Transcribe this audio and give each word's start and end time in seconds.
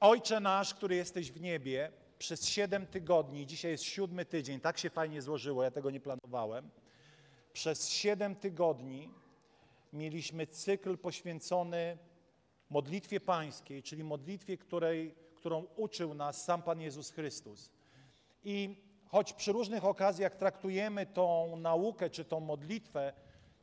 Ojcze 0.00 0.40
nasz, 0.40 0.74
który 0.74 0.96
jesteś 0.96 1.32
w 1.32 1.40
niebie, 1.40 1.92
przez 2.18 2.48
siedem 2.48 2.86
tygodni, 2.86 3.46
dzisiaj 3.46 3.70
jest 3.70 3.84
siódmy 3.84 4.24
tydzień, 4.24 4.60
tak 4.60 4.78
się 4.78 4.90
fajnie 4.90 5.22
złożyło, 5.22 5.62
ja 5.62 5.70
tego 5.70 5.90
nie 5.90 6.00
planowałem. 6.00 6.70
Przez 7.52 7.88
siedem 7.88 8.36
tygodni 8.36 9.10
mieliśmy 9.92 10.46
cykl 10.46 10.98
poświęcony 10.98 11.98
modlitwie 12.70 13.20
pańskiej, 13.20 13.82
czyli 13.82 14.04
modlitwie, 14.04 14.56
której, 14.56 15.14
którą 15.34 15.66
uczył 15.76 16.14
nas 16.14 16.44
sam 16.44 16.62
Pan 16.62 16.80
Jezus 16.80 17.10
Chrystus. 17.10 17.70
I 18.44 18.76
choć 19.08 19.32
przy 19.32 19.52
różnych 19.52 19.84
okazjach 19.84 20.34
traktujemy 20.34 21.06
tą 21.06 21.56
naukę 21.56 22.10
czy 22.10 22.24
tą 22.24 22.40
modlitwę, 22.40 23.12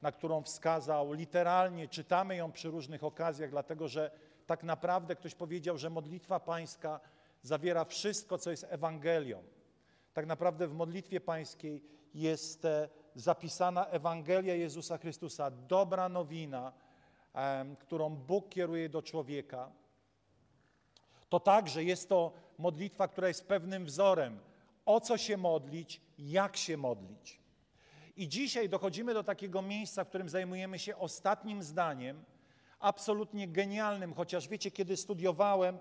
na 0.02 0.12
którą 0.12 0.44
wskazał 0.44 1.14
literalnie, 1.14 1.88
czytamy 1.88 2.36
ją 2.36 2.52
przy 2.52 2.70
różnych 2.70 3.04
okazjach, 3.04 3.50
dlatego 3.50 3.88
że 3.88 4.12
tak 4.46 4.64
naprawdę 4.64 5.16
ktoś 5.16 5.36
powiedział, 5.36 5.78
że 5.78 5.90
modlitwa 5.90 6.40
pańska 6.40 7.00
zawiera 7.42 7.86
wszystko, 7.86 8.38
co 8.38 8.52
jest 8.52 8.66
Ewangelią. 8.70 9.44
Tak 10.14 10.26
naprawdę 10.26 10.68
w 10.68 10.74
modlitwie 10.74 11.22
pańskiej 11.22 11.84
jest 12.14 12.66
e, 12.66 12.90
zapisana 13.16 13.86
Ewangelia 13.86 14.56
Jezusa 14.56 14.98
Chrystusa, 14.98 15.52
dobra 15.52 16.10
nowina, 16.10 16.74
którą 17.80 18.10
Bóg 18.10 18.50
kieruje 18.50 18.90
do 18.90 19.02
człowieka. 19.02 19.72
To 21.30 21.40
także 21.40 21.84
jest 21.84 22.10
to 22.10 22.34
modlitwa, 22.58 23.08
która 23.08 23.28
jest 23.28 23.48
pewnym 23.48 23.86
wzorem, 23.86 24.40
o 24.86 25.02
co 25.02 25.18
się 25.18 25.38
modlić, 25.38 26.02
jak 26.18 26.58
się 26.58 26.78
modlić. 26.78 27.40
I 28.16 28.28
dzisiaj 28.28 28.70
dochodzimy 28.70 29.14
do 29.14 29.24
takiego 29.24 29.62
miejsca, 29.62 30.04
w 30.04 30.08
którym 30.10 30.30
zajmujemy 30.30 30.80
się 30.80 30.98
ostatnim 30.98 31.64
zdaniem, 31.64 32.24
absolutnie 32.84 33.48
genialnym, 33.48 34.14
chociaż 34.14 34.48
wiecie, 34.48 34.72
kiedy 34.72 34.98
studiowałem, 34.98 35.78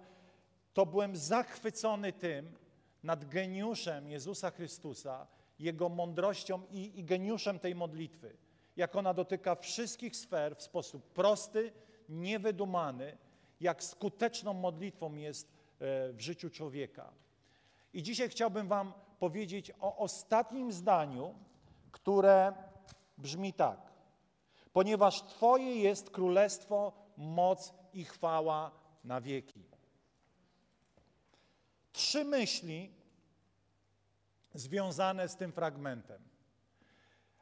to 0.75 0.87
byłem 0.87 1.17
zachwycony 1.17 2.13
tym 2.13 2.53
nad 3.03 3.29
geniuszem 3.29 4.11
Jezusa 4.11 4.51
Chrystusa, 4.51 5.27
Jego 5.59 5.89
mądrością 5.89 6.63
i, 6.71 7.01
i 7.01 7.05
geniuszem 7.05 7.59
tej 7.59 7.75
modlitwy. 7.75 8.37
Jak 8.77 8.97
ona 8.97 9.15
dotyka 9.15 9.55
wszystkich 9.55 10.17
sfer 10.17 10.57
w 10.57 10.63
sposób 10.63 11.13
prosty, 11.13 11.73
niewydumany, 12.09 13.19
jak 13.61 13.83
skuteczną 13.85 14.55
modlitwą 14.55 15.15
jest 15.15 15.49
e, 15.49 16.13
w 16.13 16.21
życiu 16.21 16.51
człowieka. 16.51 17.13
I 17.93 18.03
dzisiaj 18.03 18.29
chciałbym 18.29 18.69
Wam 18.69 18.93
powiedzieć 19.19 19.73
o 19.81 19.97
ostatnim 19.97 20.73
zdaniu, 20.73 21.35
które 21.93 22.53
brzmi 23.19 23.53
tak 23.53 23.92
ponieważ 24.73 25.23
Twoje 25.23 25.77
jest 25.77 26.11
królestwo, 26.11 26.93
moc 27.17 27.75
i 27.93 28.05
chwała 28.05 28.71
na 29.05 29.21
wieki. 29.21 29.65
Trzy 31.93 32.25
myśli 32.25 32.93
związane 34.55 35.29
z 35.29 35.37
tym 35.37 35.53
fragmentem. 35.53 36.23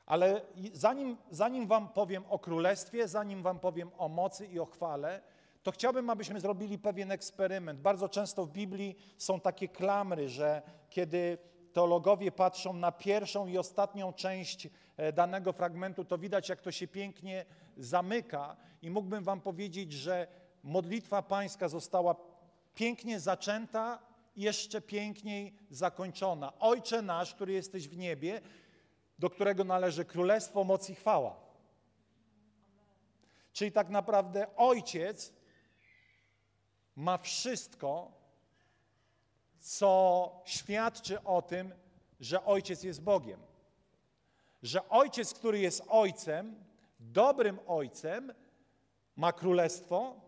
Ale 0.06 0.42
zanim, 0.72 1.16
zanim 1.30 1.66
Wam 1.66 1.88
powiem 1.88 2.24
o 2.28 2.38
królestwie, 2.38 3.08
zanim 3.08 3.42
Wam 3.42 3.58
powiem 3.58 3.90
o 3.98 4.08
mocy 4.08 4.46
i 4.46 4.58
o 4.58 4.66
chwale, 4.66 5.22
to 5.62 5.72
chciałbym, 5.72 6.10
abyśmy 6.10 6.40
zrobili 6.40 6.78
pewien 6.78 7.12
eksperyment. 7.12 7.80
Bardzo 7.80 8.08
często 8.08 8.46
w 8.46 8.50
Biblii 8.50 8.96
są 9.18 9.40
takie 9.40 9.68
klamry, 9.68 10.28
że 10.28 10.62
kiedy 10.90 11.38
teologowie 11.72 12.32
patrzą 12.32 12.72
na 12.72 12.92
pierwszą 12.92 13.46
i 13.46 13.58
ostatnią 13.58 14.12
część 14.12 14.68
e, 14.96 15.12
danego 15.12 15.52
fragmentu, 15.52 16.04
to 16.04 16.18
widać, 16.18 16.48
jak 16.48 16.60
to 16.60 16.72
się 16.72 16.88
pięknie 16.88 17.44
zamyka. 17.76 18.56
I 18.82 18.90
mógłbym 18.90 19.24
Wam 19.24 19.40
powiedzieć, 19.40 19.92
że 19.92 20.26
modlitwa 20.62 21.22
Pańska 21.22 21.68
została 21.68 22.16
pięknie 22.74 23.20
zaczęta, 23.20 23.98
jeszcze 24.36 24.80
piękniej 24.80 25.54
zakończona. 25.70 26.58
Ojcze 26.58 27.02
nasz, 27.02 27.34
który 27.34 27.52
jesteś 27.52 27.88
w 27.88 27.96
niebie, 27.96 28.40
do 29.18 29.30
którego 29.30 29.64
należy 29.64 30.04
królestwo, 30.04 30.64
moc 30.64 30.90
i 30.90 30.94
chwała. 30.94 31.36
Czyli 33.52 33.72
tak 33.72 33.88
naprawdę 33.88 34.56
Ojciec 34.56 35.32
ma 36.96 37.18
wszystko, 37.18 38.19
co 39.60 40.42
świadczy 40.44 41.22
o 41.22 41.42
tym, 41.42 41.74
że 42.20 42.44
Ojciec 42.44 42.82
jest 42.82 43.02
Bogiem. 43.02 43.40
Że 44.62 44.88
Ojciec, 44.88 45.34
który 45.34 45.58
jest 45.58 45.82
Ojcem, 45.88 46.64
dobrym 47.00 47.58
Ojcem, 47.66 48.34
ma 49.16 49.32
królestwo, 49.32 50.20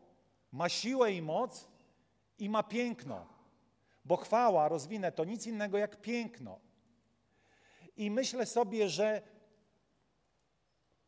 ma 0.52 0.68
siłę 0.68 1.12
i 1.12 1.22
moc 1.22 1.68
i 2.38 2.48
ma 2.48 2.62
piękno. 2.62 3.26
Bo 4.04 4.16
chwała, 4.16 4.68
rozwinę, 4.68 5.12
to 5.12 5.24
nic 5.24 5.46
innego 5.46 5.78
jak 5.78 6.00
piękno. 6.00 6.60
I 7.96 8.10
myślę 8.10 8.46
sobie, 8.46 8.88
że 8.88 9.22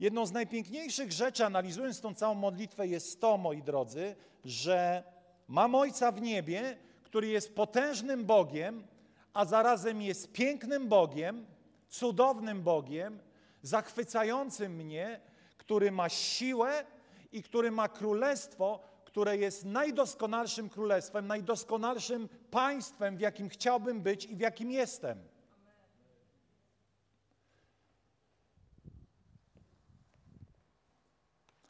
jedną 0.00 0.26
z 0.26 0.32
najpiękniejszych 0.32 1.12
rzeczy, 1.12 1.44
analizując 1.44 2.00
tą 2.00 2.14
całą 2.14 2.34
modlitwę, 2.34 2.86
jest 2.86 3.20
to, 3.20 3.38
moi 3.38 3.62
drodzy, 3.62 4.16
że 4.44 5.02
mam 5.48 5.74
Ojca 5.74 6.12
w 6.12 6.20
niebie, 6.20 6.76
który 7.14 7.28
jest 7.28 7.54
potężnym 7.54 8.24
Bogiem, 8.24 8.86
a 9.34 9.44
zarazem 9.44 10.02
jest 10.02 10.32
pięknym 10.32 10.88
Bogiem, 10.88 11.46
cudownym 11.88 12.62
Bogiem, 12.62 13.18
zachwycającym 13.62 14.72
mnie, 14.72 15.20
który 15.56 15.92
ma 15.92 16.08
siłę 16.08 16.84
i 17.32 17.42
który 17.42 17.70
ma 17.70 17.88
królestwo, 17.88 18.80
które 19.04 19.36
jest 19.36 19.64
najdoskonalszym 19.64 20.68
królestwem, 20.68 21.26
najdoskonalszym 21.26 22.28
państwem, 22.50 23.16
w 23.16 23.20
jakim 23.20 23.48
chciałbym 23.48 24.00
być 24.00 24.24
i 24.24 24.36
w 24.36 24.40
jakim 24.40 24.70
jestem. 24.70 25.18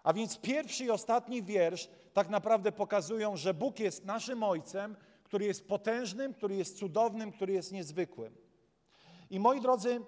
A 0.02 0.12
więc 0.12 0.38
pierwszy 0.38 0.84
i 0.84 0.90
ostatni 0.90 1.42
wiersz 1.42 1.88
tak 2.12 2.28
naprawdę 2.28 2.72
pokazują, 2.72 3.36
że 3.36 3.54
Bóg 3.54 3.80
jest 3.80 4.04
naszym 4.04 4.42
Ojcem, 4.42 4.96
który 5.34 5.46
jest 5.46 5.68
potężnym, 5.68 6.34
który 6.34 6.56
jest 6.56 6.78
cudownym, 6.78 7.32
który 7.32 7.52
jest 7.52 7.72
niezwykłym. 7.72 8.36
I 9.30 9.40
moi 9.40 9.60
drodzy, 9.60 10.00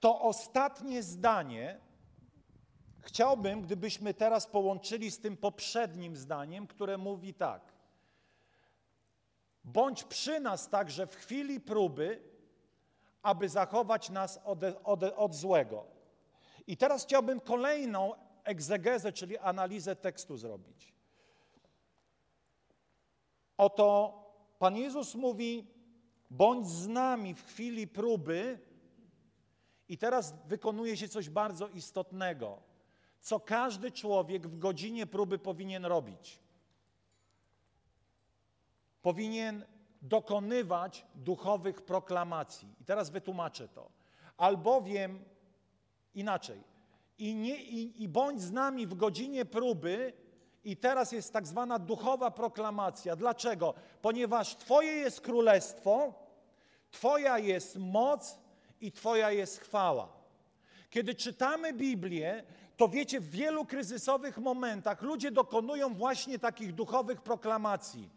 to 0.00 0.20
ostatnie 0.20 1.02
zdanie 1.02 1.80
chciałbym, 3.00 3.62
gdybyśmy 3.62 4.14
teraz 4.14 4.46
połączyli 4.46 5.10
z 5.10 5.20
tym 5.20 5.36
poprzednim 5.36 6.16
zdaniem, 6.16 6.66
które 6.66 6.98
mówi 6.98 7.34
tak. 7.34 7.72
Bądź 9.64 10.04
przy 10.04 10.40
nas 10.40 10.68
także 10.68 11.06
w 11.06 11.14
chwili 11.14 11.60
próby, 11.60 12.22
aby 13.22 13.48
zachować 13.48 14.10
nas 14.10 14.40
od, 14.44 14.58
od, 14.84 15.02
od 15.02 15.34
złego. 15.34 15.86
I 16.66 16.76
teraz 16.76 17.04
chciałbym 17.04 17.40
kolejną 17.40 18.14
egzegezę, 18.44 19.12
czyli 19.12 19.38
analizę 19.38 19.96
tekstu 19.96 20.36
zrobić. 20.36 20.97
Oto 23.58 24.14
Pan 24.58 24.76
Jezus 24.76 25.14
mówi: 25.14 25.66
bądź 26.30 26.66
z 26.66 26.86
nami 26.86 27.34
w 27.34 27.44
chwili 27.44 27.86
próby. 27.86 28.58
I 29.88 29.98
teraz 29.98 30.34
wykonuje 30.46 30.96
się 30.96 31.08
coś 31.08 31.28
bardzo 31.30 31.68
istotnego, 31.68 32.62
co 33.20 33.40
każdy 33.40 33.92
człowiek 33.92 34.48
w 34.48 34.58
godzinie 34.58 35.06
próby 35.06 35.38
powinien 35.38 35.84
robić. 35.84 36.38
Powinien 39.02 39.64
dokonywać 40.02 41.06
duchowych 41.14 41.82
proklamacji. 41.82 42.74
I 42.80 42.84
teraz 42.84 43.10
wytłumaczę 43.10 43.68
to. 43.68 43.90
Albowiem 44.36 45.24
inaczej. 46.14 46.62
I, 47.18 47.34
nie, 47.34 47.62
i, 47.62 48.02
i 48.02 48.08
bądź 48.08 48.40
z 48.40 48.52
nami 48.52 48.86
w 48.86 48.94
godzinie 48.94 49.44
próby, 49.44 50.12
i 50.68 50.76
teraz 50.76 51.12
jest 51.12 51.32
tak 51.32 51.46
zwana 51.46 51.78
duchowa 51.78 52.30
proklamacja. 52.30 53.16
Dlaczego? 53.16 53.74
Ponieważ 54.02 54.56
Twoje 54.56 54.92
jest 54.92 55.20
królestwo, 55.20 56.12
Twoja 56.90 57.38
jest 57.38 57.76
moc 57.76 58.38
i 58.80 58.92
Twoja 58.92 59.30
jest 59.30 59.60
chwała. 59.60 60.08
Kiedy 60.90 61.14
czytamy 61.14 61.72
Biblię, 61.72 62.42
to 62.76 62.88
wiecie, 62.88 63.20
w 63.20 63.30
wielu 63.30 63.64
kryzysowych 63.64 64.38
momentach 64.38 65.02
ludzie 65.02 65.30
dokonują 65.30 65.94
właśnie 65.94 66.38
takich 66.38 66.74
duchowych 66.74 67.22
proklamacji. 67.22 68.10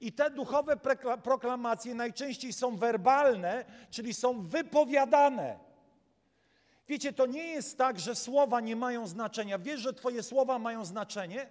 I 0.00 0.12
te 0.12 0.30
duchowe 0.30 0.76
proklamacje 1.22 1.94
najczęściej 1.94 2.52
są 2.52 2.76
werbalne, 2.76 3.64
czyli 3.90 4.14
są 4.14 4.46
wypowiadane. 4.46 5.58
Wiecie, 6.88 7.12
to 7.12 7.26
nie 7.26 7.46
jest 7.46 7.78
tak, 7.78 8.00
że 8.00 8.14
słowa 8.14 8.60
nie 8.60 8.76
mają 8.76 9.06
znaczenia. 9.06 9.58
Wiesz, 9.58 9.80
że 9.80 9.94
Twoje 9.94 10.22
słowa 10.22 10.58
mają 10.58 10.84
znaczenie? 10.84 11.46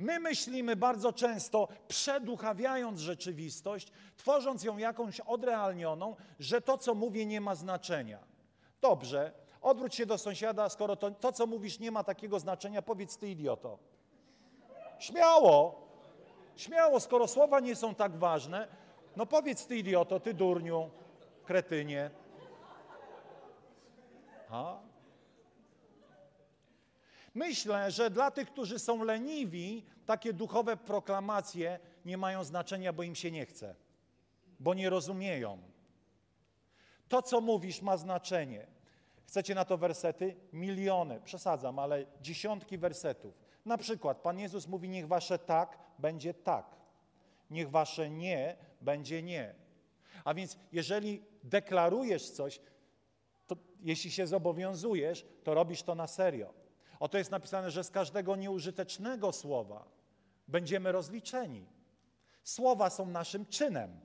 My 0.00 0.20
myślimy 0.20 0.76
bardzo 0.76 1.12
często, 1.12 1.68
przeduchawiając 1.88 3.00
rzeczywistość, 3.00 3.92
tworząc 4.16 4.64
ją 4.64 4.78
jakąś 4.78 5.20
odrealnioną, 5.20 6.16
że 6.38 6.60
to, 6.60 6.78
co 6.78 6.94
mówię, 6.94 7.26
nie 7.26 7.40
ma 7.40 7.54
znaczenia. 7.54 8.18
Dobrze, 8.80 9.32
odwróć 9.60 9.94
się 9.94 10.06
do 10.06 10.18
sąsiada, 10.18 10.68
skoro 10.68 10.96
to, 10.96 11.10
to 11.10 11.32
co 11.32 11.46
mówisz, 11.46 11.78
nie 11.78 11.90
ma 11.90 12.04
takiego 12.04 12.40
znaczenia, 12.40 12.82
powiedz 12.82 13.16
ty, 13.16 13.28
idioto. 13.28 13.78
Śmiało, 14.98 15.86
śmiało, 16.56 17.00
skoro 17.00 17.28
słowa 17.28 17.60
nie 17.60 17.76
są 17.76 17.94
tak 17.94 18.16
ważne, 18.16 18.68
no 19.16 19.26
powiedz 19.26 19.66
ty, 19.66 19.76
idioto, 19.76 20.20
ty 20.20 20.34
durniu, 20.34 20.90
kretynie. 21.44 22.10
Ha? 24.48 24.89
Myślę, 27.34 27.90
że 27.90 28.10
dla 28.10 28.30
tych, 28.30 28.50
którzy 28.52 28.78
są 28.78 29.04
leniwi, 29.04 29.84
takie 30.06 30.32
duchowe 30.32 30.76
proklamacje 30.76 31.78
nie 32.04 32.16
mają 32.16 32.44
znaczenia, 32.44 32.92
bo 32.92 33.02
im 33.02 33.14
się 33.14 33.30
nie 33.30 33.46
chce, 33.46 33.74
bo 34.60 34.74
nie 34.74 34.90
rozumieją. 34.90 35.58
To, 37.08 37.22
co 37.22 37.40
mówisz, 37.40 37.82
ma 37.82 37.96
znaczenie. 37.96 38.66
Chcecie 39.26 39.54
na 39.54 39.64
to 39.64 39.78
wersety? 39.78 40.36
Miliony, 40.52 41.20
przesadzam, 41.24 41.78
ale 41.78 42.06
dziesiątki 42.20 42.78
wersetów. 42.78 43.34
Na 43.64 43.78
przykład 43.78 44.18
Pan 44.18 44.38
Jezus 44.38 44.68
mówi: 44.68 44.88
Niech 44.88 45.08
wasze 45.08 45.38
tak 45.38 45.78
będzie 45.98 46.34
tak, 46.34 46.76
niech 47.50 47.70
wasze 47.70 48.10
nie 48.10 48.56
będzie 48.80 49.22
nie. 49.22 49.54
A 50.24 50.34
więc, 50.34 50.58
jeżeli 50.72 51.22
deklarujesz 51.44 52.30
coś, 52.30 52.60
to 53.46 53.56
jeśli 53.80 54.10
się 54.10 54.26
zobowiązujesz, 54.26 55.26
to 55.44 55.54
robisz 55.54 55.82
to 55.82 55.94
na 55.94 56.06
serio. 56.06 56.59
Oto 57.00 57.18
jest 57.18 57.30
napisane, 57.30 57.70
że 57.70 57.84
z 57.84 57.90
każdego 57.90 58.36
nieużytecznego 58.36 59.32
słowa 59.32 59.84
będziemy 60.48 60.92
rozliczeni. 60.92 61.66
Słowa 62.44 62.90
są 62.90 63.06
naszym 63.06 63.46
czynem. 63.46 64.00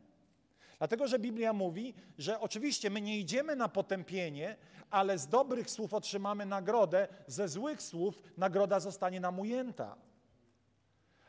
Dlatego, 0.78 1.08
że 1.08 1.20
Biblia 1.20 1.54
mówi, 1.54 1.94
że 2.18 2.40
oczywiście 2.40 2.90
my 2.90 3.02
nie 3.02 3.20
idziemy 3.20 3.56
na 3.56 3.70
potępienie, 3.70 4.58
ale 4.90 5.18
z 5.18 5.28
dobrych 5.28 5.70
słów 5.70 5.94
otrzymamy 5.94 6.46
nagrodę, 6.46 7.08
ze 7.28 7.48
złych 7.48 7.82
słów 7.82 8.22
nagroda 8.38 8.80
zostanie 8.80 9.20
nam 9.20 9.40
ujęta. 9.40 9.96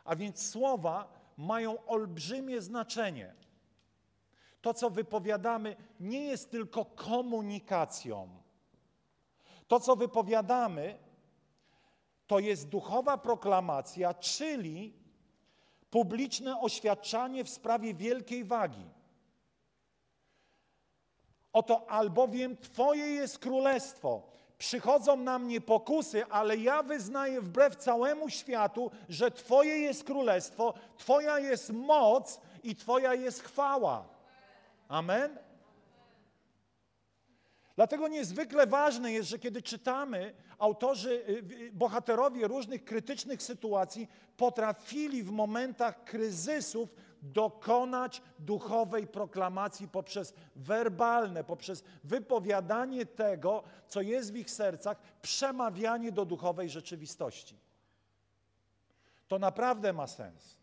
A 0.04 0.16
więc 0.16 0.50
słowa 0.50 1.08
mają 1.36 1.86
olbrzymie 1.86 2.62
znaczenie. 2.62 3.34
To, 4.60 4.74
co 4.74 4.90
wypowiadamy, 4.90 5.76
nie 6.00 6.26
jest 6.26 6.50
tylko 6.50 6.84
komunikacją. 6.84 8.28
To, 9.68 9.80
co 9.80 9.96
wypowiadamy, 9.96 10.98
to 12.26 12.38
jest 12.38 12.68
duchowa 12.68 13.18
proklamacja, 13.18 14.14
czyli 14.14 14.92
publiczne 15.90 16.60
oświadczanie 16.60 17.44
w 17.44 17.48
sprawie 17.48 17.94
wielkiej 17.94 18.44
wagi. 18.44 18.86
Oto 21.52 21.90
albowiem 21.90 22.56
Twoje 22.56 23.06
jest 23.06 23.38
królestwo. 23.38 24.22
Przychodzą 24.58 25.16
na 25.16 25.38
mnie 25.38 25.60
pokusy, 25.60 26.26
ale 26.26 26.56
ja 26.56 26.82
wyznaję 26.82 27.40
wbrew 27.40 27.76
całemu 27.76 28.28
światu, 28.28 28.90
że 29.08 29.30
Twoje 29.30 29.78
jest 29.78 30.04
królestwo, 30.04 30.74
Twoja 30.98 31.38
jest 31.38 31.70
moc 31.70 32.40
i 32.62 32.76
Twoja 32.76 33.14
jest 33.14 33.42
chwała. 33.42 34.04
Amen? 34.88 35.38
Dlatego 37.76 38.08
niezwykle 38.08 38.66
ważne 38.66 39.12
jest, 39.12 39.28
że 39.28 39.38
kiedy 39.38 39.62
czytamy, 39.62 40.34
autorzy, 40.58 41.10
y, 41.10 41.62
y, 41.62 41.72
bohaterowie 41.72 42.48
różnych 42.48 42.84
krytycznych 42.84 43.42
sytuacji 43.42 44.08
potrafili 44.36 45.22
w 45.22 45.30
momentach 45.30 46.04
kryzysów 46.04 46.94
dokonać 47.22 48.22
duchowej 48.38 49.06
proklamacji 49.06 49.88
poprzez 49.88 50.34
werbalne, 50.56 51.44
poprzez 51.44 51.84
wypowiadanie 52.04 53.06
tego, 53.06 53.62
co 53.88 54.00
jest 54.00 54.32
w 54.32 54.36
ich 54.36 54.50
sercach, 54.50 54.98
przemawianie 55.22 56.12
do 56.12 56.24
duchowej 56.24 56.70
rzeczywistości. 56.70 57.58
To 59.28 59.38
naprawdę 59.38 59.92
ma 59.92 60.06
sens. 60.06 60.56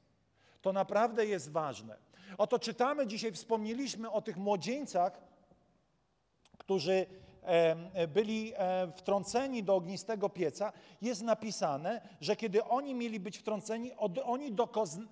To 0.61 0.73
naprawdę 0.73 1.25
jest 1.25 1.51
ważne. 1.51 1.97
Oto 2.37 2.59
czytamy 2.59 3.07
dzisiaj, 3.07 3.31
wspomnieliśmy 3.31 4.11
o 4.11 4.21
tych 4.21 4.37
młodzieńcach, 4.37 5.32
którzy 6.65 7.05
byli 8.13 8.53
wtrąceni 8.95 9.63
do 9.63 9.75
ognistego 9.75 10.29
pieca, 10.29 10.73
jest 11.01 11.21
napisane, 11.21 12.01
że 12.21 12.35
kiedy 12.35 12.63
oni 12.63 12.95
mieli 12.95 13.19
być 13.19 13.37
wtrąceni, 13.37 13.91
oni 14.23 14.55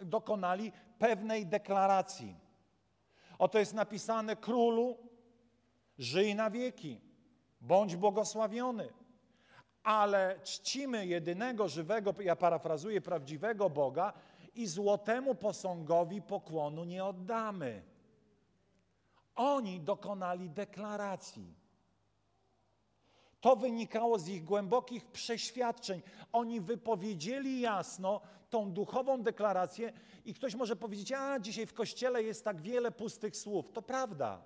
dokonali 0.02 0.72
pewnej 1.00 1.46
deklaracji. 1.46 2.36
Oto 3.40 3.60
jest 3.60 3.74
napisane: 3.74 4.36
Królu, 4.36 4.98
żyj 5.98 6.36
na 6.36 6.50
wieki, 6.50 7.02
bądź 7.62 7.96
błogosławiony. 7.96 8.90
Ale 9.84 10.40
czcimy 10.44 11.06
jedynego 11.06 11.68
żywego, 11.68 12.14
ja 12.20 12.36
parafrazuję, 12.36 13.02
prawdziwego 13.02 13.70
Boga 13.70 14.14
i 14.56 14.68
złotemu 14.68 15.36
posągowi 15.36 16.22
pokłonu 16.22 16.84
nie 16.84 17.06
oddamy. 17.06 17.84
Oni 19.36 19.80
dokonali 19.80 20.50
deklaracji. 20.50 21.56
To 23.42 23.56
wynikało 23.56 24.20
z 24.20 24.28
ich 24.28 24.44
głębokich 24.44 25.06
przeświadczeń. 25.06 26.02
Oni 26.32 26.62
wypowiedzieli 26.62 27.62
jasno 27.62 28.22
tą 28.50 28.72
duchową 28.72 29.24
deklarację 29.24 29.94
i 30.26 30.34
ktoś 30.34 30.56
może 30.56 30.76
powiedzieć, 30.76 31.12
a 31.12 31.40
dzisiaj 31.40 31.66
w 31.66 31.74
kościele 31.74 32.24
jest 32.24 32.44
tak 32.44 32.62
wiele 32.62 32.92
pustych 32.92 33.38
słów. 33.38 33.72
To 33.72 33.82
prawda. 33.82 34.42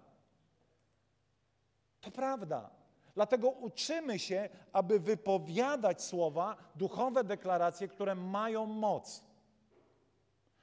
To 2.02 2.12
prawda. 2.12 2.70
Dlatego 3.16 3.50
uczymy 3.50 4.20
się, 4.20 4.50
aby 4.74 5.00
wypowiadać 5.00 6.04
słowa, 6.04 6.56
duchowe 6.76 7.24
deklaracje, 7.24 7.88
które 7.88 8.16
mają 8.16 8.66
moc. 8.66 9.24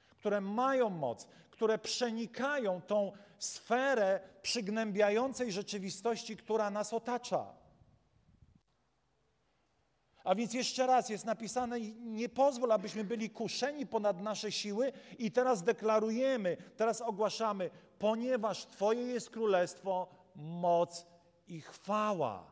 Które 0.09 0.41
mają 0.41 0.89
moc, 0.89 1.27
które 1.49 1.77
przenikają 1.77 2.81
tą 2.81 3.11
sferę 3.43 4.19
przygnębiającej 4.41 5.51
rzeczywistości, 5.51 6.37
która 6.37 6.69
nas 6.69 6.93
otacza. 6.93 7.53
A 10.23 10.35
więc 10.35 10.53
jeszcze 10.53 10.87
raz 10.87 11.09
jest 11.09 11.25
napisane, 11.25 11.79
nie 11.99 12.29
pozwól, 12.29 12.71
abyśmy 12.71 13.03
byli 13.03 13.29
kuszeni 13.29 13.85
ponad 13.85 14.21
nasze 14.21 14.51
siły 14.51 14.91
i 15.19 15.31
teraz 15.31 15.63
deklarujemy, 15.63 16.57
teraz 16.77 17.01
ogłaszamy, 17.01 17.69
ponieważ 17.99 18.65
Twoje 18.65 19.01
jest 19.01 19.29
królestwo, 19.29 20.07
moc 20.35 21.05
i 21.47 21.61
chwała. 21.61 22.51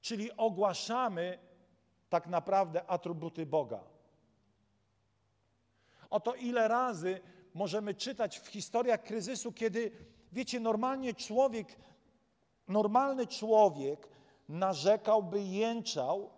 Czyli 0.00 0.36
ogłaszamy 0.36 1.38
tak 2.08 2.26
naprawdę 2.26 2.86
atrybuty 2.86 3.46
Boga. 3.46 3.80
Oto 6.10 6.34
ile 6.34 6.68
razy 6.68 7.20
możemy 7.54 7.94
czytać 7.94 8.38
w 8.38 8.46
historiach 8.46 9.02
kryzysu, 9.02 9.52
kiedy, 9.52 9.90
wiecie, 10.32 10.60
normalnie 10.60 11.14
człowiek, 11.14 11.76
normalny 12.68 13.26
człowiek 13.26 14.08
narzekałby, 14.48 15.42
jęczał, 15.42 16.30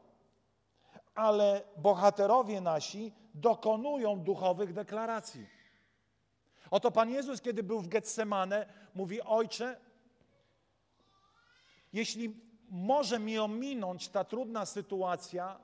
ale 1.15 1.63
bohaterowie 1.77 2.61
nasi 2.61 3.13
dokonują 3.35 4.21
duchowych 4.21 4.73
deklaracji. 4.73 5.47
Oto 6.71 6.91
Pan 6.91 7.11
Jezus, 7.11 7.41
kiedy 7.41 7.63
był 7.63 7.81
w 7.81 7.89
Getsemane, 7.89 8.67
mówi: 8.95 9.23
Ojcze, 9.23 9.81
jeśli 11.93 12.41
może 12.69 13.19
mi 13.19 13.39
ominąć 13.39 14.09
ta 14.09 14.25
trudna 14.25 14.67
sytuacja, 14.67 15.61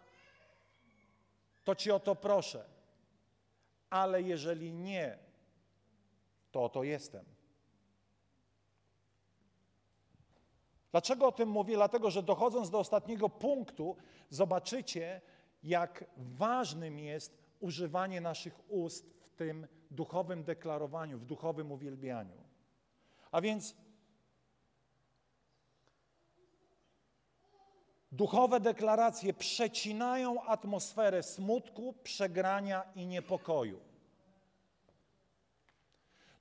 to 1.65 1.75
Ci 1.75 1.91
o 1.91 2.01
to 2.01 2.15
proszę. 2.15 2.65
Ale 3.91 4.23
jeżeli 4.23 4.73
nie, 4.73 5.19
to 6.53 6.65
oto 6.65 6.83
jestem. 6.83 7.25
Dlaczego 10.91 11.27
o 11.27 11.33
tym 11.33 11.49
mówię? 11.49 11.75
Dlatego, 11.75 12.11
że 12.11 12.23
dochodząc 12.23 12.71
do 12.71 12.79
ostatniego 12.79 13.29
punktu, 13.29 13.97
zobaczycie, 14.31 15.21
jak 15.63 16.05
ważnym 16.17 16.99
jest 16.99 17.39
używanie 17.61 18.21
naszych 18.21 18.71
ust 18.71 19.15
w 19.27 19.35
tym 19.35 19.67
duchowym 19.91 20.45
deklarowaniu, 20.45 21.19
w 21.19 21.25
duchowym 21.25 21.73
uwielbianiu. 21.73 22.43
A 23.31 23.41
więc 23.41 23.77
Duchowe 28.13 28.61
deklaracje 28.61 29.35
przecinają 29.35 30.43
atmosferę 30.43 31.23
smutku, 31.23 31.95
przegrania 32.03 32.83
i 32.95 33.07
niepokoju. 33.07 33.92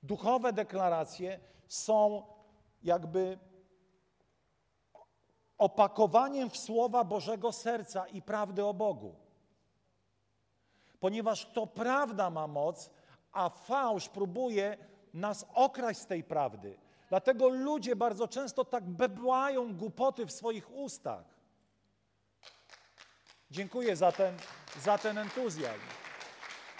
Duchowe 0.02 0.52
deklaracje 0.52 1.40
są 1.68 2.22
jakby 2.82 3.38
opakowaniem 5.58 6.50
w 6.50 6.56
słowa 6.56 7.04
Bożego 7.04 7.52
serca 7.52 8.06
i 8.06 8.22
prawdy 8.22 8.64
o 8.64 8.74
Bogu. 8.74 9.14
Ponieważ 11.00 11.52
to 11.52 11.66
prawda 11.66 12.30
ma 12.30 12.46
moc, 12.46 12.90
a 13.32 13.48
fałsz 13.48 14.08
próbuje 14.08 14.76
nas 15.14 15.46
okraść 15.54 16.00
z 16.00 16.06
tej 16.06 16.24
prawdy. 16.24 16.78
Dlatego 17.08 17.48
ludzie 17.48 17.96
bardzo 17.96 18.28
często 18.28 18.64
tak 18.64 18.84
bebłają 18.84 19.76
głupoty 19.76 20.26
w 20.26 20.32
swoich 20.32 20.70
ustach. 20.70 21.24
Dziękuję 23.50 23.96
za 23.96 24.12
ten, 24.12 24.36
za 24.82 24.98
ten 24.98 25.18
entuzjazm. 25.18 26.01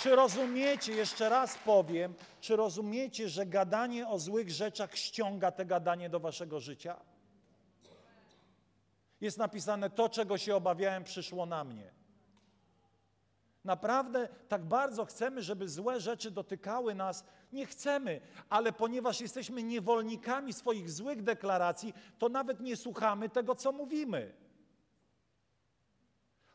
Czy 0.03 0.17
rozumiecie, 0.17 0.93
jeszcze 0.93 1.29
raz 1.29 1.59
powiem, 1.59 2.15
czy 2.41 2.57
rozumiecie, 2.57 3.29
że 3.29 3.47
gadanie 3.47 4.09
o 4.09 4.19
złych 4.19 4.51
rzeczach 4.51 4.97
ściąga 4.97 5.51
te 5.51 5.67
gadanie 5.67 6.11
do 6.11 6.21
waszego 6.21 6.61
życia? 6.61 7.01
Jest 9.21 9.39
napisane, 9.39 9.91
to 9.91 10.09
czego 10.09 10.39
się 10.39 10.57
obawiałem 10.57 11.05
przyszło 11.05 11.47
na 11.47 11.65
mnie. 11.65 11.93
Naprawdę 13.65 14.29
tak 14.49 14.65
bardzo 14.65 15.05
chcemy, 15.05 15.43
żeby 15.43 15.69
złe 15.69 16.01
rzeczy 16.01 16.31
dotykały 16.31 16.95
nas. 16.95 17.25
Nie 17.53 17.67
chcemy, 17.67 18.21
ale 18.49 18.73
ponieważ 18.73 19.21
jesteśmy 19.21 19.63
niewolnikami 19.63 20.53
swoich 20.53 20.91
złych 20.91 21.23
deklaracji, 21.23 21.95
to 22.19 22.29
nawet 22.29 22.61
nie 22.61 22.77
słuchamy 22.77 23.29
tego, 23.29 23.55
co 23.55 23.73
mówimy. 23.73 24.35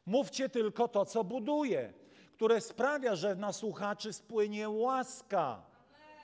Mówcie 0.05 0.49
tylko 0.49 0.87
to, 0.87 1.05
co 1.05 1.23
buduje, 1.23 1.93
które 2.37 2.61
sprawia, 2.61 3.15
że 3.15 3.35
na 3.35 3.53
słuchaczy 3.53 4.13
spłynie 4.13 4.69
łaska. 4.69 5.61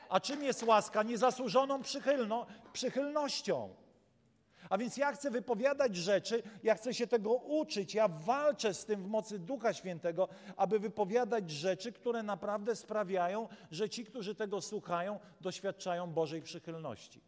A 0.09 0.19
czym 0.19 0.43
jest 0.43 0.63
łaska? 0.63 1.03
Niezasłużoną 1.03 1.81
przychylno, 1.81 2.45
przychylnością. 2.73 3.75
A 4.69 4.77
więc 4.77 4.97
ja 4.97 5.11
chcę 5.11 5.31
wypowiadać 5.31 5.95
rzeczy, 5.95 6.43
ja 6.63 6.75
chcę 6.75 6.93
się 6.93 7.07
tego 7.07 7.33
uczyć, 7.33 7.93
ja 7.93 8.07
walczę 8.07 8.73
z 8.73 8.85
tym 8.85 9.03
w 9.03 9.07
mocy 9.07 9.39
Ducha 9.39 9.73
Świętego, 9.73 10.27
aby 10.57 10.79
wypowiadać 10.79 11.51
rzeczy, 11.51 11.91
które 11.91 12.23
naprawdę 12.23 12.75
sprawiają, 12.75 13.47
że 13.71 13.89
ci, 13.89 14.05
którzy 14.05 14.35
tego 14.35 14.61
słuchają, 14.61 15.19
doświadczają 15.41 16.13
Bożej 16.13 16.41
przychylności. 16.41 17.21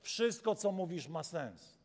Wszystko, 0.00 0.54
co 0.54 0.72
mówisz, 0.72 1.08
ma 1.08 1.22
sens. 1.22 1.78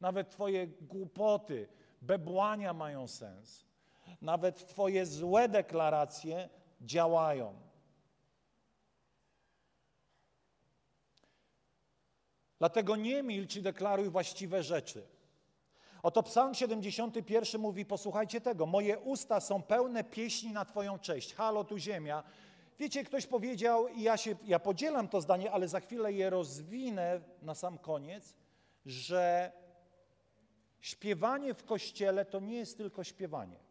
Nawet 0.00 0.30
Twoje 0.30 0.66
głupoty, 0.66 1.68
bebłania 2.00 2.72
mają 2.72 3.08
sens. 3.08 3.71
Nawet 4.20 4.66
Twoje 4.66 5.06
złe 5.06 5.48
deklaracje 5.48 6.48
działają. 6.80 7.54
Dlatego 12.58 12.96
nie 12.96 13.22
milcz 13.22 13.56
i 13.56 13.62
deklaruj 13.62 14.10
właściwe 14.10 14.62
rzeczy. 14.62 15.06
Oto 16.02 16.22
Psalm 16.22 16.54
71 16.54 17.60
mówi: 17.60 17.84
Posłuchajcie 17.84 18.40
tego, 18.40 18.66
moje 18.66 18.98
usta 18.98 19.40
są 19.40 19.62
pełne 19.62 20.04
pieśni 20.04 20.52
na 20.52 20.64
Twoją 20.64 20.98
cześć. 20.98 21.34
Halo, 21.34 21.64
tu 21.64 21.78
ziemia. 21.78 22.22
Wiecie, 22.78 23.04
ktoś 23.04 23.26
powiedział, 23.26 23.88
i 23.88 24.02
ja, 24.02 24.16
się, 24.16 24.36
ja 24.44 24.58
podzielam 24.58 25.08
to 25.08 25.20
zdanie, 25.20 25.52
ale 25.52 25.68
za 25.68 25.80
chwilę 25.80 26.12
je 26.12 26.30
rozwinę 26.30 27.20
na 27.42 27.54
sam 27.54 27.78
koniec, 27.78 28.34
że 28.86 29.52
śpiewanie 30.80 31.54
w 31.54 31.64
kościele 31.64 32.24
to 32.24 32.40
nie 32.40 32.56
jest 32.56 32.76
tylko 32.76 33.04
śpiewanie. 33.04 33.61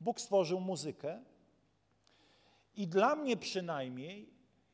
Bóg 0.00 0.20
stworzył 0.20 0.60
muzykę 0.60 1.22
i 2.76 2.86
dla 2.86 3.16
mnie 3.16 3.36
przynajmniej 3.36 4.30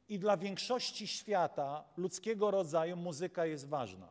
i 0.08 0.18
dla 0.18 0.36
większości 0.36 1.06
świata, 1.06 1.84
ludzkiego 1.96 2.50
rodzaju, 2.50 2.96
muzyka 2.96 3.46
jest 3.46 3.68
ważna. 3.68 4.08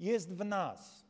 Jest 0.00 0.34
w 0.34 0.44
nas. 0.44 1.04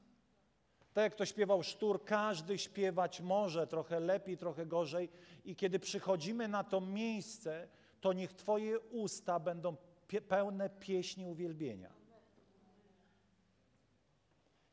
Tak 0.92 1.04
jak 1.04 1.14
to 1.14 1.26
śpiewał 1.26 1.62
Sztur, 1.62 2.04
każdy 2.04 2.58
śpiewać 2.58 3.20
może, 3.20 3.66
trochę 3.66 4.00
lepiej, 4.00 4.36
trochę 4.38 4.66
gorzej. 4.66 5.08
I 5.44 5.56
kiedy 5.56 5.78
przychodzimy 5.78 6.48
na 6.48 6.64
to 6.64 6.80
miejsce, 6.80 7.68
to 8.00 8.12
niech 8.12 8.32
Twoje 8.32 8.80
usta 8.80 9.40
będą 9.40 9.76
pie 10.08 10.20
pełne 10.20 10.70
pieśni 10.70 11.26
uwielbienia. 11.26 11.92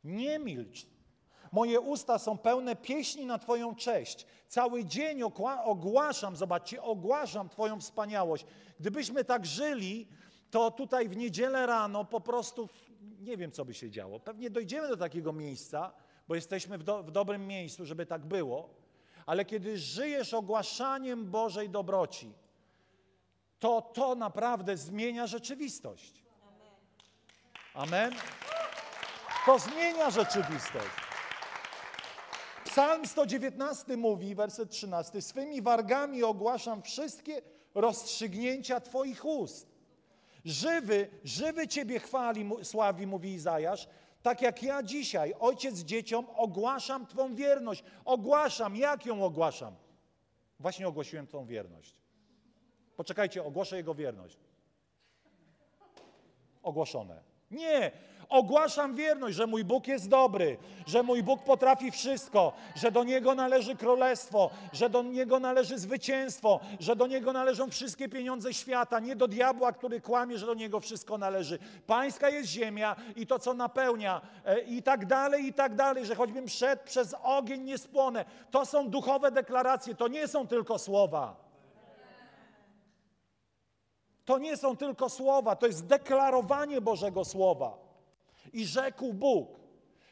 Nie 0.03 0.39
milcz, 0.39 0.86
Moje 1.51 1.79
usta 1.79 2.20
są 2.20 2.38
pełne 2.38 2.75
pieśni 2.75 3.25
na 3.25 3.39
Twoją 3.39 3.75
cześć. 3.75 4.25
Cały 4.48 4.86
dzień 4.86 5.22
ogłaszam, 5.63 6.36
zobaczcie, 6.36 6.81
ogłaszam 6.81 7.50
Twoją 7.50 7.79
wspaniałość. 7.79 8.46
Gdybyśmy 8.79 9.24
tak 9.24 9.46
żyli, 9.46 10.08
to 10.51 10.72
tutaj 10.72 11.10
w 11.10 11.17
niedzielę 11.17 11.65
rano 11.65 12.05
po 12.05 12.22
prostu 12.22 12.70
nie 13.20 13.38
wiem, 13.38 13.51
co 13.51 13.65
by 13.65 13.74
się 13.74 13.89
działo. 13.89 14.20
Pewnie 14.20 14.50
dojdziemy 14.50 14.88
do 14.88 14.98
takiego 14.98 15.34
miejsca, 15.34 15.91
bo 16.27 16.36
jesteśmy 16.36 16.77
w, 16.77 16.84
do, 16.84 17.03
w 17.03 17.12
dobrym 17.12 17.48
miejscu, 17.48 17.86
żeby 17.86 18.05
tak 18.05 18.25
było. 18.25 18.70
Ale 19.25 19.46
kiedy 19.46 19.77
żyjesz 19.77 20.34
ogłaszaniem 20.34 21.31
Bożej 21.31 21.70
dobroci, 21.70 22.34
to 23.60 23.81
to 23.81 24.15
naprawdę 24.15 24.77
zmienia 24.77 25.27
rzeczywistość. 25.27 26.24
Amen. 27.74 28.13
To 29.46 29.60
zmienia 29.60 30.10
rzeczywistość. 30.10 31.11
Psalm 32.71 33.05
119 33.05 33.97
mówi, 33.97 34.35
werset 34.35 34.69
13, 34.69 35.21
swymi 35.21 35.61
wargami 35.61 36.23
ogłaszam 36.23 36.81
wszystkie 36.81 37.41
rozstrzygnięcia 37.75 38.79
Twoich 38.79 39.25
ust. 39.25 39.67
Żywy, 40.45 41.09
żywy 41.23 41.67
Ciebie 41.67 41.99
chwali, 41.99 42.49
sławi, 42.63 43.07
mówi 43.07 43.29
Izajasz, 43.33 43.87
tak 44.21 44.41
jak 44.41 44.63
ja 44.63 44.83
dzisiaj, 44.83 45.33
ojciec 45.39 45.79
dzieciom, 45.79 46.25
ogłaszam 46.35 47.07
Twą 47.07 47.35
wierność. 47.35 47.83
Ogłaszam, 48.05 48.75
jak 48.75 49.05
ją 49.05 49.23
ogłaszam? 49.23 49.75
Właśnie 50.59 50.87
ogłosiłem 50.87 51.27
Twą 51.27 51.45
wierność. 51.45 51.95
Poczekajcie, 52.95 53.43
ogłoszę 53.43 53.77
Jego 53.77 53.95
wierność. 53.95 54.37
Ogłoszone. 56.63 57.30
Nie, 57.51 57.91
Ogłaszam 58.31 58.96
wierność, 58.96 59.36
że 59.36 59.48
mój 59.48 59.63
Bóg 59.63 59.88
jest 59.88 60.10
dobry, 60.10 60.58
że 60.86 61.03
mój 61.03 61.24
Bóg 61.24 61.43
potrafi 61.43 61.91
wszystko, 61.91 62.53
że 62.75 62.91
do 62.91 63.03
Niego 63.03 63.36
należy 63.36 63.75
królestwo, 63.75 64.50
że 64.74 64.89
do 64.89 65.03
Niego 65.03 65.39
należy 65.39 65.79
zwycięstwo, 65.79 66.60
że 66.79 66.96
do 66.96 67.08
Niego 67.08 67.34
należą 67.34 67.70
wszystkie 67.70 68.10
pieniądze 68.10 68.53
świata, 68.53 69.00
nie 69.00 69.15
do 69.15 69.27
diabła, 69.27 69.72
który 69.72 70.01
kłamie, 70.01 70.38
że 70.38 70.46
do 70.46 70.53
Niego 70.53 70.79
wszystko 70.79 71.17
należy. 71.17 71.60
Pańska 71.88 72.29
jest 72.29 72.50
ziemia 72.50 72.96
i 73.15 73.27
to, 73.27 73.39
co 73.39 73.53
napełnia, 73.53 74.22
e, 74.46 74.60
i 74.60 74.84
tak 74.84 75.05
dalej, 75.05 75.46
i 75.46 75.53
tak 75.53 75.75
dalej, 75.75 76.05
że 76.05 76.15
choćbym 76.15 76.50
szedł 76.50 76.84
przez 76.86 77.15
ogień, 77.24 77.62
nie 77.62 77.77
spłonę. 77.77 78.25
To 78.51 78.65
są 78.65 78.89
duchowe 78.89 79.31
deklaracje, 79.31 79.96
to 79.96 80.08
nie 80.08 80.27
są 80.27 80.48
tylko 80.48 80.79
słowa. 80.79 81.50
To 84.31 84.39
nie 84.39 84.57
są 84.57 84.77
tylko 84.77 85.09
słowa, 85.09 85.55
to 85.55 85.67
jest 85.67 85.85
deklarowanie 85.85 86.81
Bożego 86.81 87.25
Słowa. 87.25 87.77
I 88.53 88.65
rzekł 88.65 89.13
Bóg. 89.13 89.59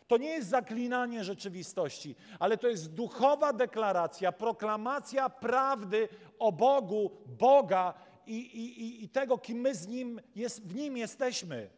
To 0.08 0.18
nie 0.18 0.30
jest 0.30 0.50
zaklinanie 0.50 1.24
rzeczywistości, 1.24 2.16
ale 2.40 2.58
to 2.58 2.68
jest 2.68 2.94
duchowa 2.94 3.54
deklaracja, 3.54 4.32
proklamacja 4.32 5.30
prawdy 5.30 6.10
o 6.40 6.52
Bogu, 6.52 7.12
Boga 7.26 7.94
i, 8.28 8.38
i, 8.38 9.04
i 9.04 9.10
tego, 9.10 9.38
kim 9.38 9.58
my 9.58 9.76
z 9.76 9.88
nim 9.88 10.22
jest, 10.36 10.68
w 10.68 10.76
Nim 10.76 10.98
jesteśmy. 10.98 11.70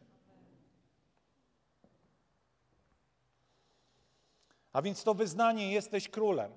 A 4.73 4.81
więc 4.81 5.03
to 5.03 5.13
wyznanie 5.13 5.71
jesteś 5.71 6.09
królem. 6.09 6.51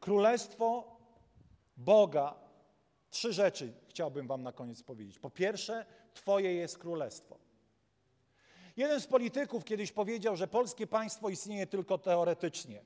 Królestwo 0.00 0.96
Boga. 1.76 2.45
Trzy 3.16 3.32
rzeczy 3.32 3.72
chciałbym 3.88 4.26
Wam 4.26 4.42
na 4.42 4.52
koniec 4.52 4.82
powiedzieć. 4.82 5.18
Po 5.18 5.30
pierwsze, 5.30 5.86
Twoje 6.14 6.54
jest 6.54 6.78
królestwo. 6.78 7.38
Jeden 8.76 9.00
z 9.00 9.06
polityków 9.06 9.64
kiedyś 9.64 9.92
powiedział, 9.92 10.36
że 10.36 10.48
polskie 10.48 10.86
państwo 10.86 11.28
istnieje 11.28 11.66
tylko 11.66 11.98
teoretycznie. 11.98 12.82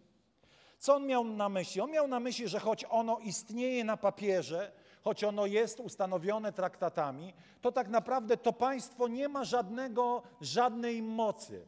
Co 0.78 0.94
on 0.94 1.06
miał 1.06 1.24
na 1.24 1.48
myśli? 1.48 1.80
On 1.80 1.90
miał 1.90 2.08
na 2.08 2.20
myśli, 2.20 2.48
że 2.48 2.60
choć 2.60 2.84
ono 2.90 3.18
istnieje 3.18 3.84
na 3.84 3.96
papierze, 3.96 4.72
choć 5.02 5.24
ono 5.24 5.46
jest 5.46 5.80
ustanowione 5.80 6.52
traktatami, 6.52 7.34
to 7.60 7.72
tak 7.72 7.88
naprawdę 7.88 8.36
to 8.36 8.52
państwo 8.52 9.08
nie 9.08 9.28
ma 9.28 9.44
żadnego, 9.44 10.22
żadnej 10.40 11.02
mocy. 11.02 11.66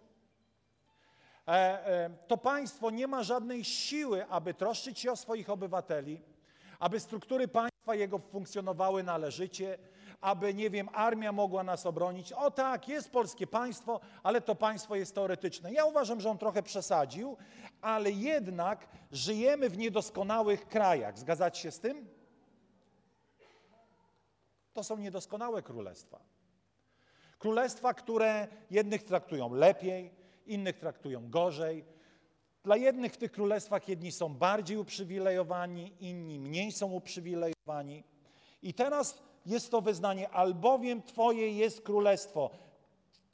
E, 1.49 1.51
e, 1.51 2.11
to 2.29 2.37
państwo 2.37 2.91
nie 2.91 3.07
ma 3.07 3.23
żadnej 3.23 3.65
siły, 3.65 4.27
aby 4.27 4.55
troszczyć 4.55 4.99
się 4.99 5.13
o 5.13 5.17
swoich 5.17 5.51
obywateli, 5.51 6.23
aby 6.79 7.01
struktury 7.01 7.49
państwa 7.49 7.72
jego 7.89 8.19
funkcjonowały 8.19 9.03
należycie, 9.03 9.79
aby, 10.21 10.55
nie 10.55 10.71
wiem, 10.71 10.89
armia 10.93 11.33
mogła 11.33 11.63
nas 11.63 11.87
obronić. 11.87 12.33
O 12.33 12.51
tak, 12.51 12.89
jest 12.89 13.11
polskie 13.11 13.47
państwo, 13.47 14.01
ale 14.23 14.41
to 14.41 14.55
państwo 14.55 14.97
jest 14.97 15.15
teoretyczne. 15.15 15.73
Ja 15.73 15.85
uważam, 15.85 16.21
że 16.21 16.31
on 16.31 16.39
trochę 16.39 16.63
przesadził, 16.63 17.37
ale 17.81 18.11
jednak 18.11 18.89
żyjemy 19.13 19.71
w 19.71 19.79
niedoskonałych 19.79 20.69
krajach. 20.69 21.19
Zgadzacie 21.19 21.61
się 21.61 21.71
z 21.71 21.81
tym? 21.81 22.09
To 24.73 24.85
są 24.85 24.97
niedoskonałe 24.97 25.63
królestwa. 25.63 26.21
Królestwa, 27.39 27.95
które 27.95 28.49
jednych 28.71 29.03
traktują 29.03 29.55
lepiej, 29.55 30.11
innych 30.47 30.79
traktują 30.79 31.31
gorzej. 31.31 31.85
Dla 32.65 32.77
jednych 32.77 33.13
w 33.13 33.17
tych 33.17 33.33
królestwach 33.33 33.89
jedni 33.89 34.13
są 34.13 34.35
bardziej 34.35 34.77
uprzywilejowani, 34.77 35.93
inni 36.01 36.39
mniej 36.39 36.73
są 36.73 36.93
uprzywilejowani. 36.93 38.05
I 38.63 38.75
teraz 38.75 39.19
jest 39.47 39.71
to 39.71 39.81
wyznanie, 39.81 40.31
albowiem 40.31 41.03
Twoje 41.03 41.53
jest 41.53 41.81
królestwo. 41.81 42.51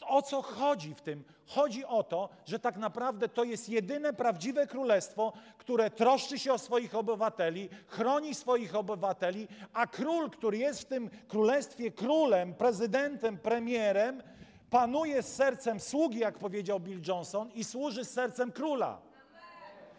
O 0.06 0.22
co 0.22 0.42
chodzi 0.42 0.94
w 0.94 1.00
tym? 1.00 1.24
Chodzi 1.46 1.84
o 1.84 2.02
to, 2.02 2.28
że 2.46 2.58
tak 2.58 2.76
naprawdę 2.76 3.28
to 3.28 3.44
jest 3.44 3.68
jedyne 3.68 4.12
prawdziwe 4.12 4.66
królestwo, 4.66 5.32
które 5.58 5.90
troszczy 5.90 6.38
się 6.38 6.52
o 6.52 6.58
swoich 6.58 6.94
obywateli, 6.94 7.68
chroni 7.86 8.34
swoich 8.34 8.74
obywateli, 8.74 9.48
a 9.72 9.86
król, 9.86 10.30
który 10.30 10.58
jest 10.58 10.80
w 10.80 10.84
tym 10.84 11.10
królestwie 11.28 11.90
królem, 11.90 12.54
prezydentem, 12.54 13.38
premierem, 13.38 14.22
panuje 14.70 15.22
z 15.22 15.34
sercem 15.34 15.80
sługi, 15.80 16.18
jak 16.18 16.38
powiedział 16.38 16.80
Bill 16.80 17.00
Johnson, 17.08 17.50
i 17.54 17.64
służy 17.64 18.04
z 18.04 18.10
sercem 18.10 18.52
króla. 18.52 19.07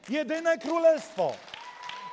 Jedyne 0.10 0.58
królestwo, 0.58 1.34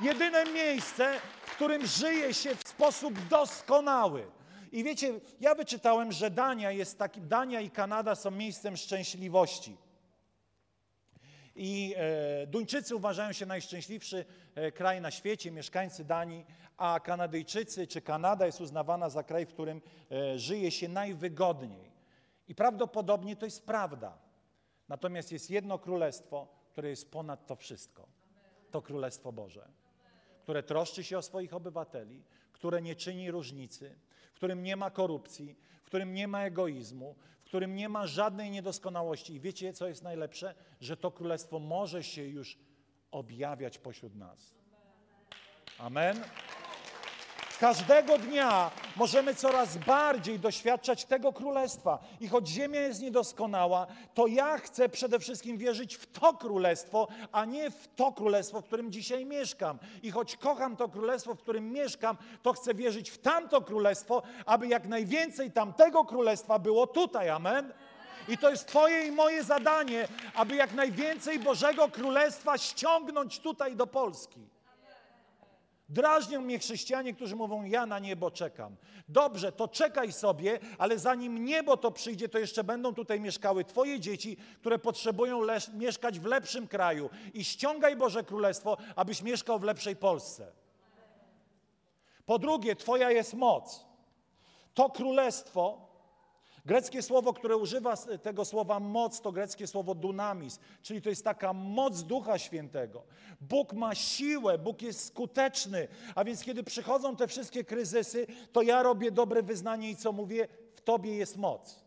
jedyne 0.01 0.45
miejsce, 0.45 1.21
w 1.47 1.51
którym 1.55 1.87
żyje 1.87 2.35
się 2.35 2.55
w 2.55 2.69
sposób 2.69 3.29
doskonały. 3.29 4.27
I 4.73 4.85
wiecie, 4.85 5.21
ja 5.41 5.55
wyczytałem, 5.55 6.13
że 6.13 6.31
Dania 6.31 6.71
jest 6.71 6.99
takim, 6.99 7.29
Dania 7.29 7.61
i 7.61 7.71
Kanada 7.71 8.15
są 8.15 8.31
miejscem 8.31 8.77
szczęśliwości. 8.77 9.77
I 11.57 11.95
e, 11.97 12.47
Duńczycy 12.47 12.97
uważają 12.97 13.33
się 13.33 13.47
najszczęśliwszy 13.47 14.25
e, 14.55 14.73
kraj 14.73 15.01
na 15.01 15.11
świecie, 15.11 15.51
mieszkańcy 15.51 16.05
Danii, 16.05 16.47
a 16.77 17.01
Kanadyjczycy 17.01 17.87
czy 17.87 18.01
Kanada 18.01 18.47
jest 18.47 18.61
uznawana 18.61 19.11
za 19.11 19.23
kraj, 19.23 19.47
w 19.47 19.49
którym 19.49 19.81
e, 20.11 20.39
żyje 20.39 20.71
się 20.71 20.89
najwygodniej. 20.89 21.93
I 22.49 22.55
prawdopodobnie 22.55 23.37
to 23.37 23.45
jest 23.45 23.67
prawda. 23.67 24.19
Natomiast 24.89 25.33
jest 25.33 25.51
jedno 25.51 25.79
królestwo, 25.79 26.56
które 26.77 26.91
jest 26.91 27.11
ponad 27.11 27.47
to 27.47 27.57
wszystko. 27.57 28.09
To 28.71 28.83
Królestwo 28.83 29.33
Boże, 29.33 29.69
które 30.43 30.63
troszczy 30.63 31.05
się 31.05 31.19
o 31.19 31.23
swoich 31.23 31.55
obywateli, 31.55 32.23
które 32.53 32.83
nie 32.83 32.97
czyni 32.97 33.31
różnicy, 33.31 33.99
w 34.33 34.37
którym 34.37 34.63
nie 34.63 34.77
ma 34.77 34.91
korupcji, 34.91 35.57
w 35.83 35.87
którym 35.87 36.15
nie 36.15 36.29
ma 36.29 36.45
egoizmu, 36.45 37.17
w 37.43 37.45
którym 37.45 37.77
nie 37.77 37.89
ma 37.89 38.07
żadnej 38.07 38.51
niedoskonałości. 38.51 39.35
I 39.35 39.41
wiecie, 39.41 39.73
co 39.73 39.89
jest 39.89 40.03
najlepsze? 40.03 40.55
Że 40.81 40.97
to 40.97 41.11
królestwo 41.11 41.59
może 41.59 42.03
się 42.03 42.23
już 42.25 42.59
objawiać 43.11 43.79
pośród 43.79 44.15
nas. 44.15 44.55
Amen. 45.79 46.25
Każdego 47.61 48.19
dnia 48.19 48.71
możemy 48.97 49.35
coraz 49.35 49.77
bardziej 49.77 50.39
doświadczać 50.39 51.05
tego 51.05 51.33
królestwa. 51.33 51.99
I 52.21 52.29
choć 52.29 52.49
ziemia 52.49 52.81
jest 52.81 53.03
niedoskonała, 53.03 53.87
to 54.15 54.27
ja 54.27 54.59
chcę 54.59 54.89
przede 54.89 55.19
wszystkim 55.19 55.59
wierzyć 55.59 55.97
w 55.97 56.07
to 56.07 56.35
królestwo, 56.35 57.09
a 57.33 57.45
nie 57.45 57.71
w 57.71 57.89
to 57.97 58.13
królestwo, 58.13 58.61
w 58.61 58.65
którym 58.65 58.93
dzisiaj 58.93 59.27
mieszkam. 59.27 59.79
I 60.03 60.11
choć 60.11 60.37
kocham 60.37 60.77
to 60.77 60.89
królestwo, 60.89 61.35
w 61.35 61.39
którym 61.39 61.73
mieszkam, 61.73 62.17
to 62.43 62.53
chcę 62.53 62.75
wierzyć 62.75 63.11
w 63.11 63.19
tamto 63.19 63.61
królestwo, 63.61 64.23
aby 64.47 64.69
jak 64.69 64.87
najwięcej 64.89 65.53
tamtego 65.53 66.05
królestwa 66.05 66.59
było 66.59 66.87
tutaj. 66.87 67.29
Amen. 67.29 67.73
I 68.29 68.39
to 68.39 68.51
jest 68.51 68.67
Twoje 68.67 69.07
i 69.07 69.13
moje 69.13 69.45
zadanie, 69.45 70.09
aby 70.35 70.57
jak 70.57 70.75
najwięcej 70.75 71.39
Bożego 71.39 71.89
Królestwa 71.89 72.59
ściągnąć 72.59 73.39
tutaj 73.39 73.77
do 73.77 73.87
Polski. 73.87 74.56
Drażnią 75.89 76.41
mnie 76.41 76.59
chrześcijanie, 76.59 77.15
którzy 77.15 77.37
mówią: 77.37 77.65
Ja 77.65 77.87
na 77.87 77.99
niebo 77.99 78.31
czekam. 78.31 78.77
Dobrze, 79.09 79.53
to 79.53 79.69
czekaj 79.69 80.13
sobie, 80.13 80.59
ale 80.79 80.99
zanim 80.99 81.45
niebo 81.45 81.77
to 81.77 81.91
przyjdzie, 81.91 82.29
to 82.29 82.39
jeszcze 82.39 82.65
będą 82.65 82.95
tutaj 82.95 83.21
mieszkały 83.21 83.65
Twoje 83.65 84.01
dzieci, 84.01 84.37
które 84.61 84.79
potrzebują 84.79 85.41
mieszkać 85.75 86.21
w 86.21 86.25
lepszym 86.25 86.69
kraju. 86.69 87.11
I 87.35 87.45
ściągaj 87.45 87.97
Boże 87.97 88.25
Królestwo, 88.25 88.77
abyś 88.97 89.23
mieszkał 89.23 89.59
w 89.59 89.63
lepszej 89.63 89.97
Polsce. 89.97 90.53
Po 92.27 92.39
drugie, 92.39 92.77
Twoja 92.77 93.11
jest 93.11 93.35
moc. 93.35 93.87
To 94.75 94.91
królestwo 94.91 95.86
Greckie 96.67 97.03
słowo, 97.03 97.33
które 97.33 97.57
używa 97.57 97.97
tego 97.97 98.45
słowa 98.45 98.81
moc, 98.81 99.21
to 99.21 99.33
greckie 99.33 99.67
słowo 99.67 99.95
dunamis, 99.95 100.59
czyli 100.83 101.03
to 101.03 101.09
jest 101.09 101.25
taka 101.25 101.53
moc 101.53 102.03
Ducha 102.03 102.39
Świętego. 102.39 103.03
Bóg 103.41 103.73
ma 103.73 103.95
siłę, 103.95 104.59
Bóg 104.59 104.83
jest 104.83 105.05
skuteczny, 105.07 105.89
a 106.15 106.25
więc 106.25 106.43
kiedy 106.43 106.65
przychodzą 106.65 107.17
te 107.17 107.29
wszystkie 107.29 107.65
kryzysy, 107.65 108.27
to 108.53 108.63
ja 108.63 108.83
robię 108.83 109.11
dobre 109.11 109.43
wyznanie 109.43 109.91
i 109.91 109.97
co 109.97 110.13
mówię? 110.13 110.49
W 110.75 110.81
Tobie 110.81 111.17
jest 111.17 111.37
moc. 111.37 111.85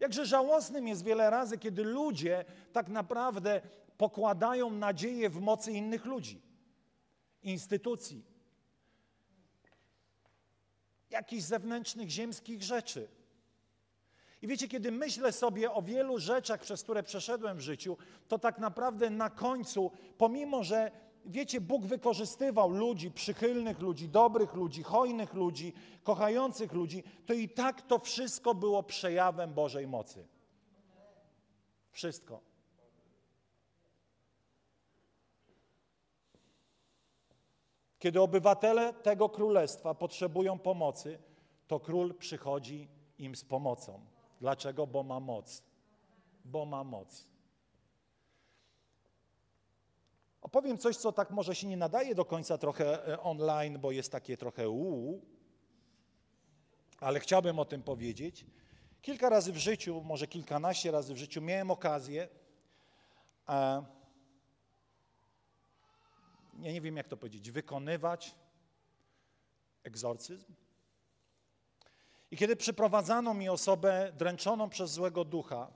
Jakże 0.00 0.26
żałosnym 0.26 0.88
jest 0.88 1.04
wiele 1.04 1.30
razy, 1.30 1.58
kiedy 1.58 1.84
ludzie 1.84 2.44
tak 2.72 2.88
naprawdę 2.88 3.60
pokładają 3.98 4.70
nadzieję 4.70 5.30
w 5.30 5.40
mocy 5.40 5.72
innych 5.72 6.04
ludzi, 6.04 6.42
instytucji, 7.42 8.24
jakichś 11.10 11.42
zewnętrznych 11.42 12.10
ziemskich 12.10 12.62
rzeczy. 12.62 13.15
I 14.42 14.46
wiecie, 14.46 14.68
kiedy 14.68 14.92
myślę 14.92 15.32
sobie 15.32 15.72
o 15.72 15.82
wielu 15.82 16.18
rzeczach, 16.18 16.60
przez 16.60 16.82
które 16.82 17.02
przeszedłem 17.02 17.56
w 17.56 17.60
życiu, 17.60 17.96
to 18.28 18.38
tak 18.38 18.58
naprawdę 18.58 19.10
na 19.10 19.30
końcu, 19.30 19.90
pomimo 20.18 20.64
że 20.64 20.90
wiecie, 21.26 21.60
Bóg 21.60 21.86
wykorzystywał 21.86 22.70
ludzi, 22.70 23.10
przychylnych 23.10 23.80
ludzi, 23.80 24.08
dobrych 24.08 24.54
ludzi, 24.54 24.82
hojnych 24.82 25.34
ludzi, 25.34 25.72
kochających 26.02 26.72
ludzi, 26.72 27.02
to 27.26 27.32
i 27.32 27.48
tak 27.48 27.82
to 27.82 27.98
wszystko 27.98 28.54
było 28.54 28.82
przejawem 28.82 29.54
Bożej 29.54 29.86
mocy. 29.86 30.26
Wszystko. 31.90 32.40
Kiedy 37.98 38.20
obywatele 38.20 38.94
tego 38.94 39.28
królestwa 39.28 39.94
potrzebują 39.94 40.58
pomocy, 40.58 41.18
to 41.66 41.80
król 41.80 42.14
przychodzi 42.14 42.88
im 43.18 43.36
z 43.36 43.44
pomocą. 43.44 44.15
Dlaczego? 44.40 44.86
Bo 44.86 45.02
ma 45.02 45.20
moc. 45.20 45.62
Bo 46.44 46.66
ma 46.66 46.84
moc. 46.84 47.24
Opowiem 50.42 50.78
coś, 50.78 50.96
co 50.96 51.12
tak 51.12 51.30
może 51.30 51.54
się 51.54 51.66
nie 51.66 51.76
nadaje 51.76 52.14
do 52.14 52.24
końca 52.24 52.58
trochę 52.58 53.08
e, 53.08 53.20
online, 53.20 53.78
bo 53.78 53.92
jest 53.92 54.12
takie 54.12 54.36
trochę 54.36 54.68
uuu, 54.68 55.24
ale 57.00 57.20
chciałbym 57.20 57.58
o 57.58 57.64
tym 57.64 57.82
powiedzieć. 57.82 58.46
Kilka 59.02 59.28
razy 59.28 59.52
w 59.52 59.56
życiu, 59.56 60.02
może 60.04 60.26
kilkanaście 60.26 60.90
razy 60.90 61.14
w 61.14 61.16
życiu 61.16 61.42
miałem 61.42 61.70
okazję, 61.70 62.28
a, 63.46 63.82
ja 66.60 66.72
nie 66.72 66.80
wiem 66.80 66.96
jak 66.96 67.08
to 67.08 67.16
powiedzieć, 67.16 67.50
wykonywać 67.50 68.34
egzorcyzm 69.84 70.52
i 72.30 72.36
kiedy 72.36 72.56
przyprowadzano 72.56 73.34
mi 73.34 73.48
osobę 73.48 74.12
dręczoną 74.16 74.68
przez 74.68 74.90
złego 74.90 75.24
ducha, 75.24 75.70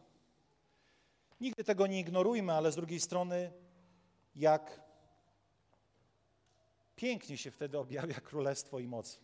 nigdy 1.41 1.65
tego 1.65 1.87
nie 1.87 2.01
ignorujmy, 2.01 2.53
ale 2.53 2.73
z 2.73 2.77
drugiej 2.77 3.01
strony, 3.01 3.53
jak 4.37 4.81
pięknie 6.97 7.39
się 7.39 7.51
wtedy 7.51 7.79
objawia 7.79 8.21
królestwo 8.31 8.79
i 8.79 8.87
moc. 8.87 9.21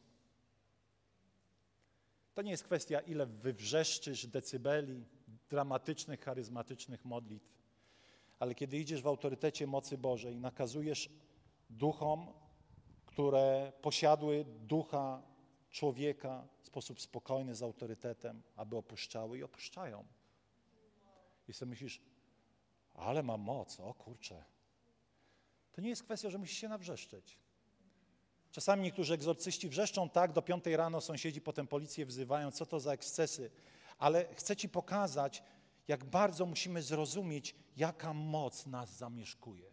To 2.35 2.43
nie 2.43 2.51
jest 2.51 2.65
kwestia, 2.65 3.01
ile 3.01 3.27
wywrzeszczysz 3.27 4.27
decybeli, 4.27 5.05
dramatycznych, 5.49 6.21
charyzmatycznych 6.21 7.05
modlitw, 7.05 7.49
ale 8.39 8.55
kiedy 8.55 8.79
idziesz 8.79 9.03
w 9.03 9.07
autorytecie 9.07 9.67
mocy 9.67 9.99
Bożej, 9.99 10.41
nakazujesz 10.41 11.11
duchom, 11.71 12.33
które 13.07 13.73
posiadły 13.83 14.45
ducha 14.45 15.23
człowieka 15.77 16.49
w 16.63 16.67
sposób 16.67 17.01
spokojny, 17.01 17.55
z 17.55 17.63
autorytetem, 17.63 18.43
aby 18.57 18.77
opuszczały 18.77 19.39
i 19.39 19.43
opuszczają. 19.43 20.05
I 21.49 21.53
sobie 21.53 21.71
myślisz, 21.71 22.01
ale 22.95 23.23
ma 23.23 23.37
moc, 23.37 23.81
o 23.81 23.95
kurczę. 23.95 24.45
To 25.73 25.81
nie 25.81 25.89
jest 25.89 26.03
kwestia, 26.03 26.31
że 26.31 26.39
musisz 26.39 26.59
się 26.59 26.69
nawrzeszczeć. 26.69 27.39
Czasami 28.51 28.83
niektórzy 28.83 29.15
egzorcyści 29.15 29.69
wrzeszczą 29.69 30.11
tak, 30.11 30.33
do 30.33 30.43
piątej 30.43 30.77
rano 30.77 31.01
sąsiedzi 31.01 31.41
potem 31.41 31.67
policję 31.67 32.07
wzywają, 32.07 32.51
co 32.51 32.67
to 32.67 32.81
za 32.81 32.93
ekscesy. 32.93 33.51
Ale 33.99 34.35
chcę 34.35 34.57
Ci 34.57 34.69
pokazać, 34.69 35.43
jak 35.89 36.05
bardzo 36.05 36.47
musimy 36.47 36.83
zrozumieć, 36.83 37.55
jaka 37.77 38.13
moc 38.15 38.67
nas 38.67 38.97
zamieszkuje. 38.97 39.71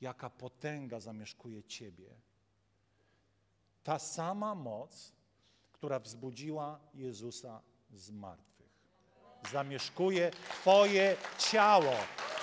Jaka 0.00 0.30
potęga 0.30 1.00
zamieszkuje 1.00 1.64
Ciebie 1.64 2.26
Ta 3.86 3.98
sama 3.98 4.54
moc, 4.54 5.12
która 5.72 5.98
wzbudziła 5.98 6.80
Jezusa 6.94 7.60
z 7.92 8.10
martwych. 8.10 8.70
Zamieszkuje 9.52 10.30
Twoje 10.30 11.16
ciało. 11.38 11.92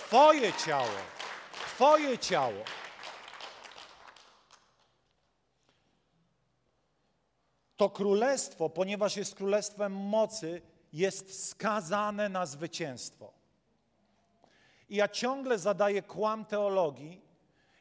Twoje 0.08 0.54
ciało. 0.54 1.00
Twoje 1.52 2.18
ciało. 2.18 2.64
To 7.78 7.90
królestwo, 7.90 8.70
ponieważ 8.70 9.18
jest 9.18 9.36
królestwem 9.36 9.94
mocy, 9.94 10.62
jest 10.94 11.50
skazane 11.50 12.30
na 12.30 12.46
zwycięstwo. 12.46 13.34
I 14.90 14.96
ja 14.96 15.08
ciągle 15.08 15.60
zadaję 15.60 16.02
kłam 16.02 16.46
teologii 16.46 17.22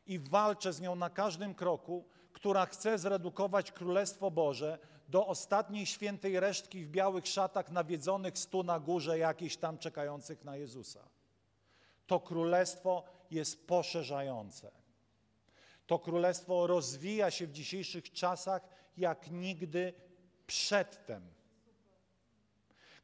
i 0.07 0.19
walczę 0.19 0.73
z 0.73 0.81
nią 0.81 0.95
na 0.95 1.11
każdym 1.11 1.55
kroku, 1.55 2.12
która 2.43 2.67
chce 2.67 2.99
zredukować 2.99 3.73
Królestwo 3.73 4.31
Boże 4.31 4.79
do 5.09 5.27
ostatniej 5.27 5.87
świętej 5.87 6.41
resztki 6.41 6.85
w 6.85 6.91
białych 6.91 7.27
szatach 7.27 7.71
nawiedzonych 7.71 8.39
stu 8.39 8.63
na 8.63 8.81
górze 8.81 9.19
jakichś 9.19 9.57
tam 9.57 9.79
czekających 9.79 10.45
na 10.45 10.57
Jezusa. 10.57 11.09
To 12.07 12.21
królestwo 12.21 13.05
jest 13.31 13.67
poszerzające. 13.67 14.71
To 15.87 15.99
królestwo 15.99 16.67
rozwija 16.67 17.31
się 17.31 17.47
w 17.47 17.53
dzisiejszych 17.53 18.13
czasach 18.13 18.69
jak 18.97 19.31
nigdy 19.31 19.95
przedtem. 20.47 21.23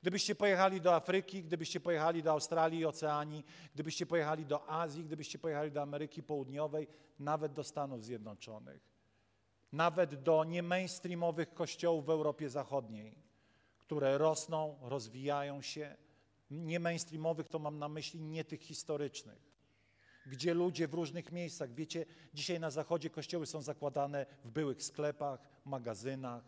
Gdybyście 0.02 0.34
pojechali 0.34 0.80
do 0.80 0.94
Afryki, 0.94 1.42
gdybyście 1.42 1.80
pojechali 1.80 2.22
do 2.22 2.30
Australii 2.30 2.80
i 2.80 2.86
Oceanii, 2.86 3.44
gdybyście 3.74 4.06
pojechali 4.06 4.46
do 4.46 4.70
Azji, 4.70 5.04
gdybyście 5.04 5.38
pojechali 5.38 5.72
do 5.72 5.82
Ameryki 5.82 6.22
Południowej, 6.22 6.88
nawet 7.18 7.52
do 7.52 7.64
Stanów 7.64 8.04
Zjednoczonych, 8.04 8.97
nawet 9.72 10.22
do 10.22 10.44
niemainstreamowych 10.44 11.54
kościołów 11.54 12.06
w 12.06 12.10
Europie 12.10 12.50
Zachodniej, 12.50 13.14
które 13.78 14.18
rosną, 14.18 14.78
rozwijają 14.82 15.62
się. 15.62 15.96
Nie 16.50 16.80
mainstreamowych 16.80 17.48
to 17.48 17.58
mam 17.58 17.78
na 17.78 17.88
myśli 17.88 18.22
nie 18.22 18.44
tych 18.44 18.60
historycznych, 18.60 19.38
gdzie 20.26 20.54
ludzie 20.54 20.88
w 20.88 20.94
różnych 20.94 21.32
miejscach, 21.32 21.74
wiecie, 21.74 22.06
dzisiaj 22.34 22.60
na 22.60 22.70
zachodzie 22.70 23.10
kościoły 23.10 23.46
są 23.46 23.62
zakładane 23.62 24.26
w 24.44 24.50
byłych 24.50 24.82
sklepach, 24.82 25.40
magazynach, 25.64 26.44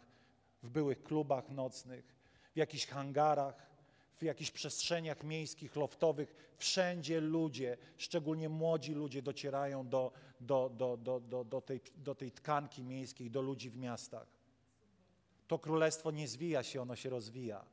w 0.63 0.71
byłych 0.71 1.03
klubach 1.03 1.51
nocnych, 1.51 2.17
w 2.55 2.57
jakichś 2.57 2.87
hangarach, 2.87 3.71
w 4.17 4.23
jakichś 4.23 4.51
przestrzeniach 4.51 5.25
miejskich, 5.25 5.77
loftowych. 5.77 6.55
Wszędzie 6.57 7.21
ludzie, 7.21 7.77
szczególnie 7.97 8.49
młodzi 8.49 8.95
ludzie, 8.95 9.23
docierają 9.23 9.89
do, 9.89 10.13
do, 10.41 10.71
do, 10.77 10.97
do, 10.97 11.21
do, 11.21 11.45
do, 11.45 11.61
tej, 11.61 11.81
do 11.97 12.15
tej 12.15 12.31
tkanki 12.33 12.83
miejskiej, 12.83 13.31
do 13.31 13.43
ludzi 13.43 13.71
w 13.71 13.77
miastach. 13.77 14.27
To 15.49 15.59
królestwo 15.59 16.11
nie 16.11 16.29
zwija 16.29 16.63
się, 16.63 16.83
ono 16.83 16.97
się 16.97 17.11
rozwija. 17.11 17.65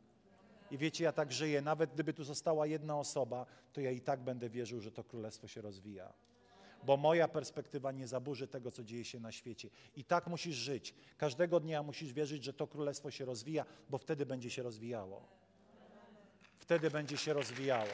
I 0.71 0.77
wiecie, 0.77 1.03
ja 1.03 1.12
tak 1.12 1.32
żyję. 1.32 1.62
Nawet 1.62 1.93
gdyby 1.93 2.13
tu 2.13 2.23
została 2.23 2.67
jedna 2.67 2.99
osoba, 2.99 3.45
to 3.73 3.82
ja 3.82 3.91
i 3.91 4.01
tak 4.01 4.19
będę 4.19 4.49
wierzył, 4.49 4.82
że 4.82 4.91
to 4.91 5.03
królestwo 5.03 5.47
się 5.47 5.62
rozwija. 5.62 6.13
Bo 6.84 6.97
moja 6.97 7.27
perspektywa 7.27 7.91
nie 7.91 8.08
zaburzy 8.08 8.47
tego, 8.47 8.71
co 8.71 8.84
dzieje 8.84 9.06
się 9.06 9.19
na 9.19 9.32
świecie. 9.32 9.69
I 9.95 10.03
tak 10.03 10.27
musisz 10.27 10.56
żyć. 10.56 10.95
Każdego 11.17 11.60
dnia 11.60 11.84
musisz 11.84 12.13
wierzyć, 12.13 12.43
że 12.43 12.53
to 12.53 12.67
królestwo 12.67 13.12
się 13.12 13.25
rozwija, 13.25 13.65
bo 13.89 13.97
wtedy 13.97 14.25
będzie 14.25 14.49
się 14.49 14.63
rozwijało. 14.63 15.21
Wtedy 16.60 16.91
będzie 16.91 17.17
się 17.17 17.34
rozwijało. 17.34 17.93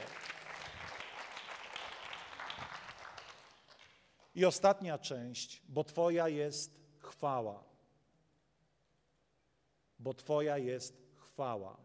I 4.36 4.46
ostatnia 4.46 4.98
część, 4.98 5.62
bo 5.70 5.84
Twoja 5.84 6.30
jest 6.30 6.80
chwała. 7.00 7.64
Bo 10.00 10.14
Twoja 10.14 10.58
jest 10.58 11.02
chwała. 11.18 11.78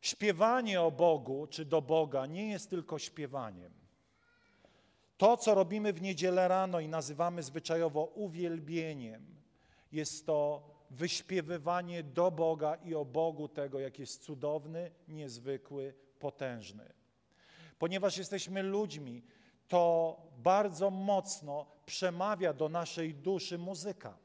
Śpiewanie 0.00 0.80
o 0.80 0.90
Bogu 0.90 1.46
czy 1.46 1.64
do 1.64 1.82
Boga 1.82 2.26
nie 2.26 2.50
jest 2.50 2.70
tylko 2.70 2.98
śpiewaniem. 2.98 3.72
To, 5.16 5.36
co 5.36 5.54
robimy 5.54 5.92
w 5.92 6.02
niedzielę 6.02 6.48
rano 6.48 6.80
i 6.80 6.88
nazywamy 6.88 7.42
zwyczajowo 7.42 8.04
uwielbieniem, 8.04 9.26
jest 9.92 10.26
to 10.26 10.62
wyśpiewywanie 10.90 12.02
do 12.02 12.30
Boga 12.30 12.74
i 12.74 12.94
o 12.94 13.04
Bogu 13.04 13.48
tego, 13.48 13.78
jak 13.78 13.98
jest 13.98 14.22
cudowny, 14.22 14.90
niezwykły, 15.08 15.94
potężny. 16.18 16.92
Ponieważ 17.78 18.18
jesteśmy 18.18 18.62
ludźmi, 18.62 19.22
to 19.70 20.16
bardzo 20.38 20.90
mocno 20.90 21.66
przemawia 21.86 22.52
do 22.52 22.68
naszej 22.68 23.14
duszy 23.14 23.58
muzyka 23.58 24.18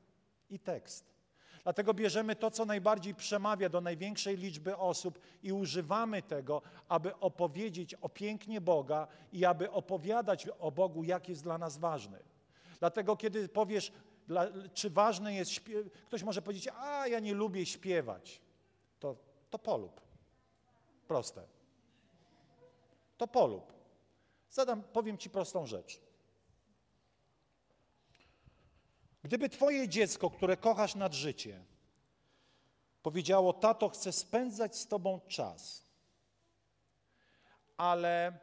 i 0.49 0.59
tekst. 0.59 1.15
Dlatego 1.63 1.93
bierzemy 1.93 2.35
to, 2.35 2.51
co 2.51 2.65
najbardziej 2.65 3.15
przemawia 3.15 3.69
do 3.69 3.81
największej 3.81 4.37
liczby 4.37 4.77
osób 4.77 5.19
i 5.43 5.53
używamy 5.53 6.21
tego, 6.21 6.61
aby 6.89 7.19
opowiedzieć 7.19 7.93
o 7.93 8.09
pięknie 8.09 8.61
Boga 8.61 9.07
i 9.31 9.45
aby 9.45 9.71
opowiadać 9.71 10.47
o 10.59 10.71
Bogu, 10.71 11.03
jak 11.03 11.29
jest 11.29 11.43
dla 11.43 11.57
nas 11.57 11.77
ważny. 11.77 12.19
Dlatego, 12.79 13.15
kiedy 13.15 13.49
powiesz, 13.49 13.91
czy 14.73 14.89
ważne 14.89 15.33
jest 15.33 15.51
śpiew, 15.51 15.91
ktoś 16.05 16.23
może 16.23 16.41
powiedzieć, 16.41 16.67
a 16.77 17.07
ja 17.07 17.19
nie 17.19 17.33
lubię 17.33 17.65
śpiewać, 17.65 18.41
to, 18.99 19.15
to 19.49 19.59
polub. 19.59 20.01
Proste. 21.07 21.41
To 23.17 23.27
polub. 23.27 23.74
Zadam, 24.49 24.83
powiem 24.83 25.17
Ci 25.17 25.29
prostą 25.29 25.65
rzecz. 25.65 26.01
Gdyby 29.23 29.49
Twoje 29.49 29.89
dziecko, 29.89 30.29
które 30.29 30.57
kochasz 30.57 30.95
nad 30.95 31.13
życie, 31.13 31.65
powiedziało: 33.03 33.53
Tato, 33.53 33.89
chcę 33.89 34.11
spędzać 34.11 34.77
z 34.77 34.87
Tobą 34.87 35.19
czas, 35.27 35.85
ale 37.77 38.39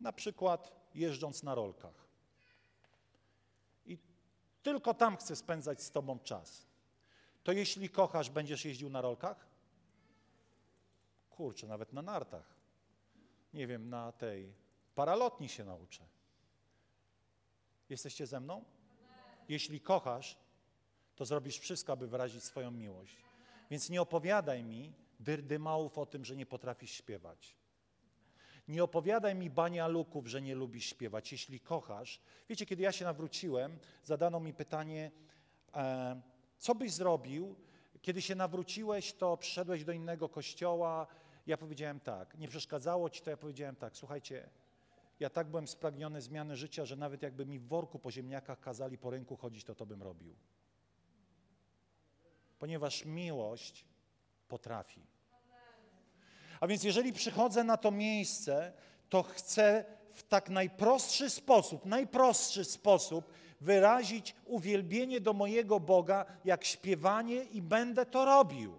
na 0.00 0.12
przykład 0.12 0.72
jeżdżąc 0.94 1.42
na 1.42 1.54
rolkach. 1.54 2.08
I 3.86 3.98
tylko 4.62 4.94
tam 4.94 5.16
chcę 5.16 5.36
spędzać 5.36 5.82
z 5.82 5.90
Tobą 5.90 6.18
czas. 6.18 6.66
To 7.44 7.52
jeśli 7.52 7.88
kochasz, 7.88 8.30
będziesz 8.30 8.64
jeździł 8.64 8.90
na 8.90 9.00
rolkach? 9.00 9.46
Kurczę, 11.30 11.66
nawet 11.66 11.92
na 11.92 12.02
nartach. 12.02 12.61
Nie 13.54 13.66
wiem, 13.66 13.88
na 13.88 14.12
tej 14.12 14.54
paralotni 14.94 15.48
się 15.48 15.64
nauczę. 15.64 16.04
Jesteście 17.88 18.26
ze 18.26 18.40
mną? 18.40 18.64
Jeśli 19.48 19.80
kochasz, 19.80 20.38
to 21.16 21.24
zrobisz 21.24 21.58
wszystko, 21.58 21.92
aby 21.92 22.06
wyrazić 22.06 22.44
swoją 22.44 22.70
miłość. 22.70 23.16
Więc 23.70 23.90
nie 23.90 24.02
opowiadaj 24.02 24.64
mi 24.64 24.92
dyrdymałów 25.20 25.98
o 25.98 26.06
tym, 26.06 26.24
że 26.24 26.36
nie 26.36 26.46
potrafisz 26.46 26.90
śpiewać. 26.90 27.56
Nie 28.68 28.84
opowiadaj 28.84 29.34
mi 29.34 29.50
banialuków, 29.50 30.26
że 30.26 30.42
nie 30.42 30.54
lubisz 30.54 30.84
śpiewać. 30.84 31.32
Jeśli 31.32 31.60
kochasz, 31.60 32.20
wiecie, 32.48 32.66
kiedy 32.66 32.82
ja 32.82 32.92
się 32.92 33.04
nawróciłem, 33.04 33.78
zadano 34.04 34.40
mi 34.40 34.54
pytanie, 34.54 35.10
e, 35.74 36.20
co 36.58 36.74
byś 36.74 36.92
zrobił, 36.92 37.56
kiedy 38.02 38.22
się 38.22 38.34
nawróciłeś, 38.34 39.12
to 39.12 39.36
przyszedłeś 39.36 39.84
do 39.84 39.92
innego 39.92 40.28
kościoła. 40.28 41.06
Ja 41.46 41.56
powiedziałem 41.56 42.00
tak, 42.00 42.38
nie 42.38 42.48
przeszkadzało 42.48 43.10
ci 43.10 43.22
to, 43.22 43.30
ja 43.30 43.36
powiedziałem 43.36 43.76
tak, 43.76 43.96
słuchajcie, 43.96 44.48
ja 45.20 45.30
tak 45.30 45.46
byłem 45.46 45.68
spragniony 45.68 46.20
zmiany 46.20 46.56
życia, 46.56 46.84
że 46.84 46.96
nawet 46.96 47.22
jakby 47.22 47.46
mi 47.46 47.58
w 47.58 47.66
worku 47.66 47.98
po 47.98 48.10
ziemniakach 48.10 48.60
kazali 48.60 48.98
po 48.98 49.10
rynku 49.10 49.36
chodzić, 49.36 49.64
to 49.64 49.74
to 49.74 49.86
bym 49.86 50.02
robił. 50.02 50.34
Ponieważ 52.58 53.04
miłość 53.04 53.84
potrafi. 54.48 55.00
A 56.60 56.66
więc 56.66 56.84
jeżeli 56.84 57.12
przychodzę 57.12 57.64
na 57.64 57.76
to 57.76 57.90
miejsce, 57.90 58.72
to 59.08 59.22
chcę 59.22 59.84
w 60.12 60.22
tak 60.22 60.50
najprostszy 60.50 61.30
sposób, 61.30 61.84
najprostszy 61.84 62.64
sposób 62.64 63.32
wyrazić 63.60 64.34
uwielbienie 64.44 65.20
do 65.20 65.32
mojego 65.32 65.80
Boga, 65.80 66.26
jak 66.44 66.64
śpiewanie 66.64 67.44
i 67.44 67.62
będę 67.62 68.06
to 68.06 68.24
robił. 68.24 68.78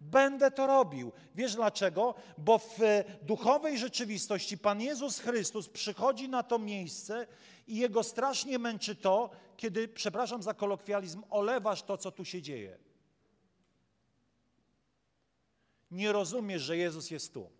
Będę 0.00 0.50
to 0.50 0.66
robił. 0.66 1.12
Wiesz 1.34 1.54
dlaczego? 1.54 2.14
Bo 2.38 2.58
w 2.58 2.78
duchowej 3.22 3.78
rzeczywistości 3.78 4.58
Pan 4.58 4.80
Jezus 4.80 5.18
Chrystus 5.18 5.68
przychodzi 5.68 6.28
na 6.28 6.42
to 6.42 6.58
miejsce 6.58 7.26
i 7.66 7.76
jego 7.76 8.02
strasznie 8.02 8.58
męczy 8.58 8.96
to, 8.96 9.30
kiedy, 9.56 9.88
przepraszam 9.88 10.42
za 10.42 10.54
kolokwializm, 10.54 11.22
olewasz 11.30 11.82
to, 11.82 11.98
co 11.98 12.10
tu 12.10 12.24
się 12.24 12.42
dzieje. 12.42 12.78
Nie 15.90 16.12
rozumiesz, 16.12 16.62
że 16.62 16.76
Jezus 16.76 17.10
jest 17.10 17.34
tu. 17.34 17.50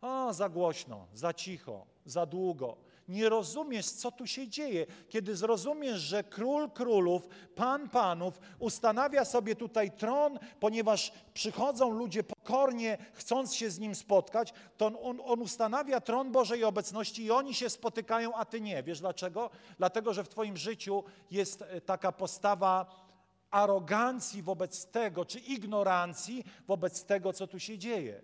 O, 0.00 0.34
za 0.34 0.48
głośno, 0.48 1.06
za 1.14 1.34
cicho, 1.34 1.86
za 2.04 2.26
długo. 2.26 2.87
Nie 3.08 3.28
rozumiesz, 3.28 3.90
co 3.90 4.12
tu 4.12 4.26
się 4.26 4.48
dzieje. 4.48 4.86
Kiedy 5.08 5.36
zrozumiesz, 5.36 6.00
że 6.00 6.24
król 6.24 6.70
królów, 6.70 7.28
pan 7.54 7.88
panów 7.88 8.40
ustanawia 8.58 9.24
sobie 9.24 9.56
tutaj 9.56 9.90
tron, 9.90 10.38
ponieważ 10.60 11.12
przychodzą 11.34 11.90
ludzie 11.90 12.24
pokornie, 12.24 12.98
chcąc 13.12 13.54
się 13.54 13.70
z 13.70 13.78
nim 13.78 13.94
spotkać, 13.94 14.52
to 14.76 14.86
on, 14.86 15.18
on 15.24 15.40
ustanawia 15.40 16.00
tron 16.00 16.32
Bożej 16.32 16.64
obecności 16.64 17.24
i 17.24 17.30
oni 17.30 17.54
się 17.54 17.70
spotykają, 17.70 18.34
a 18.34 18.44
ty 18.44 18.60
nie. 18.60 18.82
Wiesz 18.82 19.00
dlaczego? 19.00 19.50
Dlatego, 19.78 20.14
że 20.14 20.24
w 20.24 20.28
twoim 20.28 20.56
życiu 20.56 21.04
jest 21.30 21.62
e, 21.62 21.80
taka 21.80 22.12
postawa 22.12 23.08
arogancji 23.50 24.42
wobec 24.42 24.86
tego, 24.86 25.24
czy 25.24 25.38
ignorancji 25.38 26.44
wobec 26.66 27.04
tego, 27.04 27.32
co 27.32 27.46
tu 27.46 27.60
się 27.60 27.78
dzieje. 27.78 28.22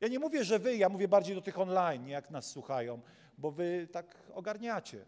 Ja 0.00 0.08
nie 0.08 0.18
mówię, 0.18 0.44
że 0.44 0.58
wy, 0.58 0.76
ja 0.76 0.88
mówię 0.88 1.08
bardziej 1.08 1.34
do 1.34 1.42
tych 1.42 1.58
online, 1.58 2.08
jak 2.08 2.30
nas 2.30 2.50
słuchają, 2.50 3.00
bo 3.38 3.50
wy 3.50 3.88
tak 3.92 4.16
ogarniacie. 4.34 5.04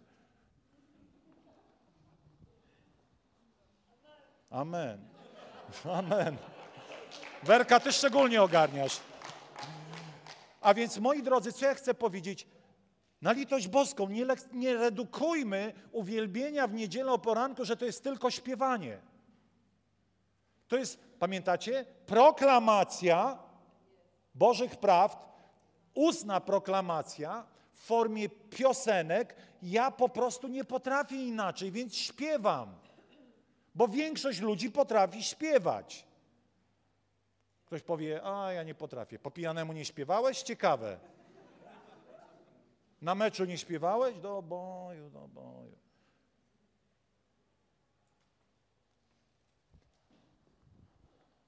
Amen. 4.51 5.09
Amen. 5.99 6.37
Werka, 7.43 7.81
ty 7.81 7.93
szczególnie 7.93 8.43
ogarniasz. 8.43 9.01
A 10.61 10.75
więc, 10.75 10.99
moi 10.99 11.23
drodzy, 11.23 11.53
co 11.53 11.67
ja 11.67 11.75
chcę 11.75 11.95
powiedzieć? 11.95 12.47
Na 13.23 13.33
litość 13.33 13.69
boską, 13.69 14.09
nie, 14.09 14.27
nie 14.53 14.75
redukujmy 14.75 15.73
uwielbienia 15.93 16.67
w 16.67 16.75
niedzielę 16.75 17.13
o 17.13 17.19
poranku, 17.19 17.65
że 17.65 17.77
to 17.77 17.85
jest 17.85 18.03
tylko 18.05 18.31
śpiewanie. 18.31 18.99
To 20.69 20.77
jest, 20.77 21.01
pamiętacie, 21.19 21.85
proklamacja 22.07 23.39
Bożych 24.35 24.77
prawd, 24.77 25.19
ustna 25.95 26.41
proklamacja 26.41 27.47
w 27.73 27.81
formie 27.81 28.29
piosenek. 28.29 29.37
Ja 29.63 29.91
po 29.91 30.09
prostu 30.09 30.49
nie 30.49 30.65
potrafię 30.65 31.27
inaczej, 31.27 31.71
więc 31.71 31.97
śpiewam. 31.97 32.75
Bo 33.75 33.89
większość 33.89 34.41
ludzi 34.41 34.71
potrafi 34.71 35.23
śpiewać. 35.23 36.07
Ktoś 37.67 37.83
powie, 37.83 38.21
a 38.25 38.53
ja 38.53 38.63
nie 38.63 38.75
potrafię. 38.75 39.19
Po 39.19 39.31
pijanemu 39.31 39.73
nie 39.73 39.85
śpiewałeś? 39.85 40.43
Ciekawe. 40.43 40.99
Na 43.03 43.15
meczu 43.15 43.45
nie 43.45 43.59
śpiewałeś? 43.59 44.19
Do 44.19 44.43
boju, 44.43 45.11
do 45.11 45.29
boju. 45.29 45.79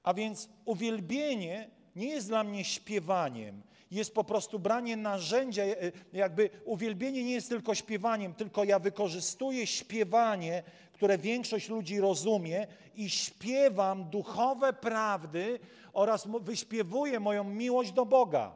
A 0.03 0.13
więc 0.13 0.49
uwielbienie 0.65 1.69
nie 1.95 2.07
jest 2.07 2.27
dla 2.27 2.43
mnie 2.43 2.63
śpiewaniem, 2.63 3.61
jest 3.91 4.13
po 4.13 4.23
prostu 4.23 4.59
branie 4.59 4.97
narzędzia, 4.97 5.63
e, 5.63 5.75
jakby 6.13 6.49
uwielbienie 6.65 7.23
nie 7.23 7.33
jest 7.33 7.49
tylko 7.49 7.75
śpiewaniem, 7.75 8.33
tylko 8.33 8.63
ja 8.63 8.79
wykorzystuję 8.79 9.67
śpiewanie, 9.67 10.63
które 10.93 11.17
większość 11.17 11.69
ludzi 11.69 11.99
rozumie 11.99 12.67
i 12.95 13.09
śpiewam 13.09 14.09
duchowe 14.09 14.73
prawdy 14.73 15.59
oraz 15.93 16.27
wyśpiewuję 16.41 17.19
moją 17.19 17.43
miłość 17.43 17.91
do 17.91 18.05
Boga. 18.05 18.55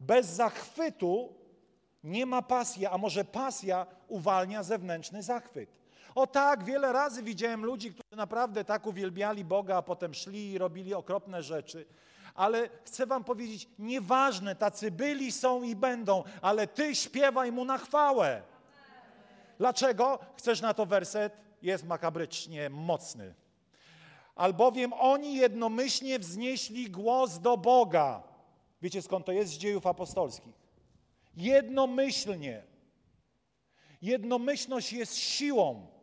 Bez 0.00 0.26
zachwytu 0.26 1.34
nie 2.04 2.26
ma 2.26 2.42
pasji, 2.42 2.86
a 2.86 2.98
może 2.98 3.24
pasja 3.24 3.86
uwalnia 4.08 4.62
zewnętrzny 4.62 5.22
zachwyt. 5.22 5.75
O 6.16 6.26
tak, 6.26 6.64
wiele 6.64 6.92
razy 6.92 7.22
widziałem 7.22 7.64
ludzi, 7.64 7.90
którzy 7.90 8.16
naprawdę 8.16 8.64
tak 8.64 8.86
uwielbiali 8.86 9.44
Boga, 9.44 9.76
a 9.76 9.82
potem 9.82 10.14
szli 10.14 10.52
i 10.52 10.58
robili 10.58 10.94
okropne 10.94 11.42
rzeczy. 11.42 11.86
Ale 12.34 12.68
chcę 12.84 13.06
wam 13.06 13.24
powiedzieć, 13.24 13.68
nieważne, 13.78 14.56
tacy 14.56 14.90
byli, 14.90 15.32
są 15.32 15.62
i 15.62 15.76
będą, 15.76 16.24
ale 16.42 16.66
ty 16.66 16.94
śpiewaj 16.94 17.52
mu 17.52 17.64
na 17.64 17.78
chwałę. 17.78 18.42
Dlaczego? 19.58 20.18
Chcesz 20.36 20.60
na 20.60 20.74
to 20.74 20.86
werset? 20.86 21.36
Jest 21.62 21.84
makabrycznie 21.84 22.70
mocny. 22.70 23.34
Albowiem 24.34 24.92
oni 24.92 25.34
jednomyślnie 25.34 26.18
wznieśli 26.18 26.90
głos 26.90 27.38
do 27.38 27.56
Boga. 27.56 28.22
Wiecie 28.82 29.02
skąd 29.02 29.26
to 29.26 29.32
jest 29.32 29.52
z 29.52 29.58
dziejów 29.58 29.86
apostolskich? 29.86 30.54
Jednomyślnie. 31.36 32.62
Jednomyślność 34.02 34.92
jest 34.92 35.16
siłą. 35.16 35.95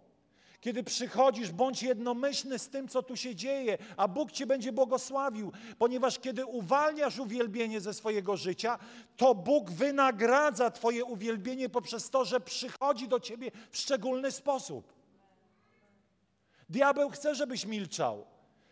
Kiedy 0.64 0.84
przychodzisz, 0.84 1.52
bądź 1.52 1.84
jednomyślny 1.84 2.60
z 2.60 2.70
tym, 2.70 2.88
co 2.88 3.04
tu 3.04 3.16
się 3.16 3.36
dzieje, 3.36 3.78
a 3.98 4.08
Bóg 4.08 4.32
Cię 4.32 4.46
będzie 4.46 4.72
błogosławił, 4.72 5.52
ponieważ 5.78 6.20
kiedy 6.20 6.46
uwalniasz 6.46 7.20
uwielbienie 7.20 7.82
ze 7.82 7.94
swojego 7.94 8.38
życia, 8.38 8.80
to 9.18 9.36
Bóg 9.36 9.72
wynagradza 9.72 10.72
Twoje 10.72 11.06
uwielbienie 11.06 11.70
poprzez 11.70 12.10
to, 12.10 12.26
że 12.26 12.40
przychodzi 12.40 13.08
do 13.08 13.20
Ciebie 13.20 13.52
w 13.72 13.78
szczególny 13.78 14.32
sposób. 14.32 14.94
Diabeł 16.70 17.10
chce, 17.10 17.36
żebyś 17.36 17.66
milczał. 17.66 18.26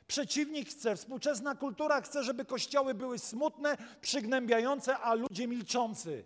Przeciwnik 0.07 0.69
chce, 0.69 0.95
współczesna 0.95 1.55
kultura 1.55 2.01
chce, 2.01 2.23
żeby 2.23 2.45
kościoły 2.45 2.93
były 2.93 3.19
smutne, 3.19 3.77
przygnębiające, 4.01 4.97
a 4.97 5.13
ludzie 5.13 5.47
milczący. 5.47 6.23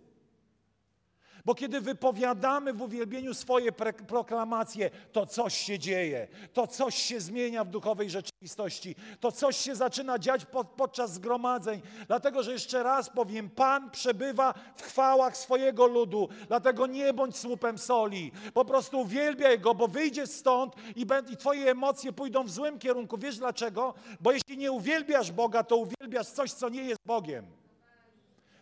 Bo 1.46 1.54
kiedy 1.54 1.80
wypowiadamy 1.80 2.72
w 2.72 2.82
uwielbieniu 2.82 3.34
swoje 3.34 3.72
proklamacje, 4.08 4.90
to 5.12 5.26
coś 5.26 5.54
się 5.54 5.78
dzieje, 5.78 6.28
to 6.52 6.66
coś 6.66 6.94
się 6.94 7.20
zmienia 7.20 7.64
w 7.64 7.68
duchowej 7.68 8.10
rzeczywistości, 8.10 8.96
to 9.20 9.32
coś 9.32 9.56
się 9.56 9.74
zaczyna 9.74 10.18
dziać 10.18 10.44
pod, 10.44 10.68
podczas 10.68 11.12
zgromadzeń. 11.12 11.82
Dlatego, 12.06 12.42
że 12.42 12.52
jeszcze 12.52 12.82
raz 12.82 13.10
powiem, 13.10 13.50
Pan 13.50 13.90
przebywa 13.90 14.54
w 14.76 14.82
chwałach 14.82 15.36
swojego 15.36 15.86
ludu, 15.86 16.28
dlatego 16.48 16.86
nie 16.86 17.12
bądź 17.12 17.36
słupem 17.36 17.78
soli. 17.78 18.32
Po 18.54 18.64
prostu 18.64 19.00
uwielbiaj 19.00 19.58
Go, 19.58 19.74
bo 19.74 19.88
wyjdziesz 19.88 20.30
stąd 20.30 20.74
i, 20.96 21.06
i 21.32 21.36
Twoje 21.36 21.70
emocje 21.70 22.12
pójdą 22.12 22.44
w 22.44 22.50
złym 22.50 22.78
kierunku. 22.78 23.18
Wiesz 23.18 23.38
dlaczego? 23.38 23.94
Bo 24.20 24.32
jeśli 24.32 24.58
nie 24.58 24.72
uwielbiasz 24.72 25.32
Boga, 25.32 25.64
to 25.64 25.76
uwielbiasz 25.76 26.26
coś, 26.26 26.52
co 26.52 26.68
nie 26.68 26.82
jest 26.82 27.00
Bogiem. 27.06 27.65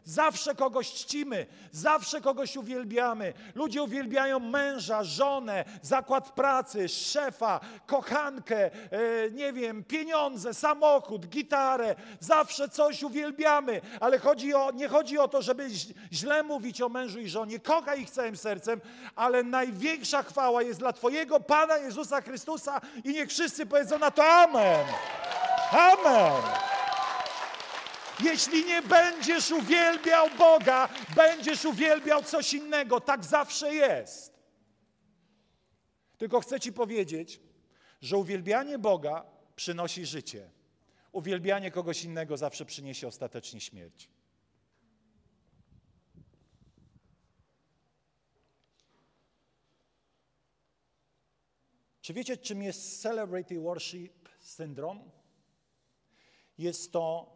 Zawsze 0.05 0.55
kogoś 0.55 0.93
czcimy, 0.93 1.47
zawsze 1.73 2.21
kogoś 2.21 2.57
uwielbiamy. 2.57 3.33
Ludzie 3.55 3.83
uwielbiają 3.83 4.39
męża, 4.39 5.05
żonę, 5.05 5.65
zakład 5.83 6.31
pracy, 6.33 6.89
szefa, 6.89 7.61
kochankę, 7.87 8.65
e, 8.65 8.71
nie 9.31 9.53
wiem, 9.53 9.85
pieniądze, 9.85 10.55
samochód, 10.55 11.27
gitarę. 11.27 11.95
Zawsze 12.21 12.69
coś 12.69 13.03
uwielbiamy, 13.03 13.81
ale 14.01 14.19
chodzi 14.19 14.55
o, 14.55 14.71
nie 14.71 14.89
chodzi 14.89 15.19
o 15.19 15.29
to, 15.29 15.43
żeby 15.43 15.69
źle 16.13 16.43
mówić 16.43 16.83
o 16.83 16.89
mężu 16.89 17.21
i 17.21 17.29
żonie. 17.29 17.59
Kochaj 17.59 18.01
ich 18.01 18.11
całym 18.11 18.37
sercem, 18.37 18.81
ale 19.17 19.43
największa 19.43 20.23
chwała 20.23 20.63
jest 20.63 20.79
dla 20.79 20.93
Twojego 20.93 21.41
Pana 21.41 21.77
Jezusa 21.77 22.21
Chrystusa 22.21 22.81
i 23.05 23.13
niech 23.13 23.29
wszyscy 23.29 23.67
powiedzą 23.67 23.99
na 23.99 24.11
to 24.11 24.25
Amen. 24.25 24.87
Amen. 25.73 26.43
Jeśli 28.21 28.65
nie 28.65 28.83
będziesz 28.83 29.51
uwielbiał 29.51 30.29
Boga, 30.39 30.89
będziesz 31.17 31.65
uwielbiał 31.65 32.23
coś 32.23 32.53
innego. 32.53 33.01
Tak 33.01 33.25
zawsze 33.25 33.75
jest. 33.75 34.35
Tylko 36.19 36.41
chcę 36.41 36.61
Ci 36.61 36.73
powiedzieć, 36.73 37.41
że 38.01 38.17
uwielbianie 38.17 38.79
Boga 38.79 39.27
przynosi 39.57 40.07
życie. 40.07 40.51
Uwielbianie 41.13 41.71
kogoś 41.71 42.05
innego 42.05 42.37
zawsze 42.37 42.65
przyniesie 42.65 43.09
ostatecznie 43.09 43.61
śmierć. 43.61 44.09
Czy 52.01 52.13
wiecie, 52.13 52.37
czym 52.37 52.63
jest 52.63 53.03
Celebrity 53.03 53.61
Worship 53.61 54.29
Syndrome? 54.41 55.01
Jest 56.59 56.93
to 56.93 57.34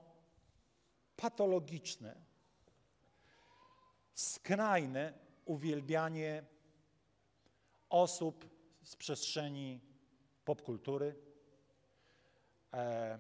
patologiczne, 1.18 2.14
skrajne 4.14 5.12
uwielbianie 5.44 6.44
osób 7.90 8.48
z 8.82 8.96
przestrzeni 8.96 9.80
popkultury, 10.44 11.14
e, 12.72 13.18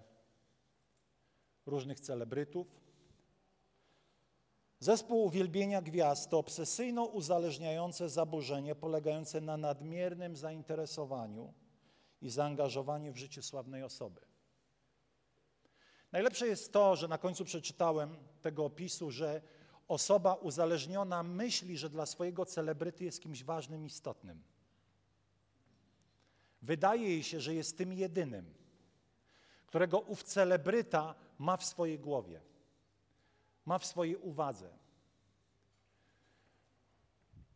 różnych 1.66 2.00
celebrytów. 2.00 2.80
Zespół 4.80 5.24
uwielbienia 5.24 5.82
gwiazd 5.82 6.30
to 6.30 6.38
obsesyjno 6.38 7.04
uzależniające 7.04 8.08
zaburzenie 8.08 8.74
polegające 8.74 9.40
na 9.40 9.56
nadmiernym 9.56 10.36
zainteresowaniu 10.36 11.54
i 12.20 12.30
zaangażowaniu 12.30 13.12
w 13.12 13.16
życie 13.16 13.42
sławnej 13.42 13.82
osoby. 13.82 14.27
Najlepsze 16.12 16.46
jest 16.46 16.72
to, 16.72 16.96
że 16.96 17.08
na 17.08 17.18
końcu 17.18 17.44
przeczytałem 17.44 18.16
tego 18.42 18.64
opisu, 18.64 19.10
że 19.10 19.42
osoba 19.88 20.34
uzależniona 20.34 21.22
myśli, 21.22 21.78
że 21.78 21.90
dla 21.90 22.06
swojego 22.06 22.46
celebryty 22.46 23.04
jest 23.04 23.22
kimś 23.22 23.44
ważnym, 23.44 23.86
istotnym. 23.86 24.42
Wydaje 26.62 27.08
jej 27.08 27.22
się, 27.22 27.40
że 27.40 27.54
jest 27.54 27.78
tym 27.78 27.92
jedynym, 27.92 28.54
którego 29.66 30.00
ów 30.00 30.22
celebryta 30.22 31.14
ma 31.38 31.56
w 31.56 31.64
swojej 31.64 31.98
głowie, 31.98 32.40
ma 33.66 33.78
w 33.78 33.86
swojej 33.86 34.16
uwadze. 34.16 34.70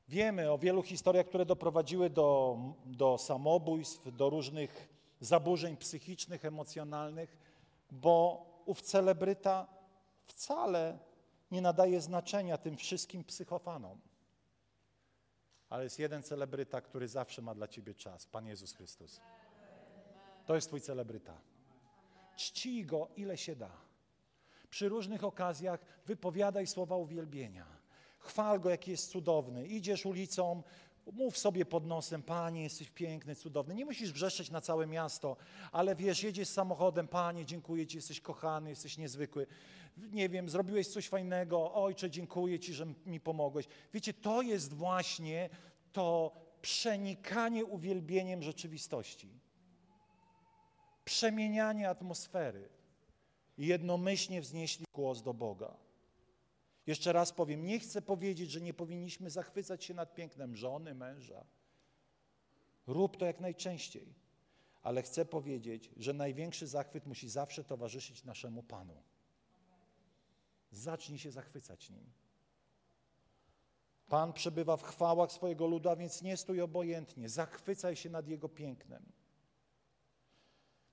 Wiemy 0.09 0.53
o 0.53 0.59
wielu 0.59 0.83
historiach, 0.83 1.27
które 1.27 1.47
doprowadziły 1.47 2.11
do, 2.11 2.59
do 2.87 3.19
samobójstw, 3.19 4.17
do 4.17 4.31
różnych 4.31 4.89
zaburzeń 5.21 5.77
psychicznych, 5.77 6.45
emocjonalnych, 6.45 7.42
bo 7.93 8.47
ów 8.67 8.83
celebryta 8.83 9.67
wcale 10.25 10.99
nie 11.51 11.61
nadaje 11.61 12.01
znaczenia 12.01 12.59
tym 12.59 12.77
wszystkim 12.77 13.25
psychofanom. 13.25 14.01
Ale 15.69 15.85
jest 15.85 15.99
jeden 15.99 16.23
celebryta, 16.23 16.81
który 16.81 17.09
zawsze 17.09 17.43
ma 17.43 17.55
dla 17.55 17.69
ciebie 17.69 17.95
czas 17.95 18.27
Pan 18.27 18.47
Jezus 18.47 18.73
Chrystus. 18.73 19.21
To 20.47 20.55
jest 20.55 20.69
Twój 20.69 20.81
celebryta. 20.81 21.41
Czcij 22.37 22.87
go, 22.87 23.09
ile 23.17 23.37
się 23.37 23.57
da. 23.57 23.71
Przy 24.71 24.89
różnych 24.89 25.25
okazjach 25.25 25.81
wypowiadaj 26.07 26.67
słowa 26.67 26.97
uwielbienia. 26.97 27.67
Chwal 28.19 28.61
go, 28.61 28.71
jaki 28.71 28.91
jest 28.91 29.11
cudowny. 29.11 29.67
Idziesz 29.67 30.07
ulicą, 30.07 30.63
mów 31.13 31.39
sobie 31.39 31.65
pod 31.65 31.87
nosem, 31.87 32.23
Panie, 32.23 32.63
jesteś 32.63 32.91
piękny, 32.91 33.35
cudowny. 33.35 33.75
Nie 33.75 33.85
musisz 33.85 34.13
wrzeszczeć 34.13 34.51
na 34.51 34.61
całe 34.61 34.87
miasto, 34.87 35.37
ale 35.73 35.97
wiesz, 35.97 36.23
jedziesz 36.23 36.49
samochodem, 36.49 37.09
Panie, 37.09 37.47
dziękuję 37.47 37.87
Ci, 37.87 37.97
jesteś 37.97 38.21
kochany, 38.21 38.71
jesteś 38.71 38.99
niezwykły. 38.99 39.47
Nie 39.97 40.29
wiem, 40.29 40.49
zrobiłeś 40.49 40.89
coś 40.89 41.09
fajnego, 41.09 41.75
Ojcze, 41.75 42.11
dziękuję 42.11 42.61
Ci, 42.61 42.75
że 42.75 42.87
mi 43.07 43.21
pomogłeś. 43.21 43.67
Wiecie, 43.95 44.15
to 44.15 44.43
jest 44.43 44.75
właśnie 44.75 45.51
to 45.93 46.33
przenikanie 46.63 47.65
uwielbieniem 47.65 48.43
rzeczywistości. 48.43 49.29
Przemienianie 51.05 51.89
atmosfery. 51.89 52.69
Jednomyślnie 53.59 54.41
wznieśli 54.41 54.85
głos 54.95 55.23
do 55.23 55.35
Boga. 55.35 55.77
Jeszcze 56.87 57.13
raz 57.13 57.33
powiem, 57.33 57.65
nie 57.65 57.79
chcę 57.79 58.03
powiedzieć, 58.03 58.51
że 58.51 58.61
nie 58.61 58.75
powinniśmy 58.75 59.31
zachwycać 59.31 59.85
się 59.85 59.95
nad 59.95 60.15
pięknem 60.15 60.57
żony, 60.57 60.95
męża. 60.95 61.45
Rób 62.87 63.17
to 63.17 63.27
jak 63.27 63.41
najczęściej. 63.41 64.15
Ale 64.83 65.03
chcę 65.03 65.25
powiedzieć, 65.25 65.91
że 65.97 66.13
największy 66.13 66.67
zachwyt 66.67 67.07
musi 67.07 67.29
zawsze 67.29 67.65
towarzyszyć 67.65 68.25
naszemu 68.25 68.63
Panu. 68.63 69.03
Zacznij 70.71 71.19
się 71.19 71.31
zachwycać 71.31 71.91
nim. 71.91 72.13
Pan 74.09 74.33
przebywa 74.33 74.77
w 74.77 74.83
chwałach 74.83 75.33
swojego 75.33 75.67
ludu, 75.67 75.89
a 75.89 75.97
więc 75.97 76.23
nie 76.23 76.37
stój 76.37 76.61
obojętnie. 76.61 77.29
Zachwycaj 77.29 77.97
się 77.97 78.11
nad 78.11 78.29
Jego 78.29 78.49
pięknem. 78.49 79.13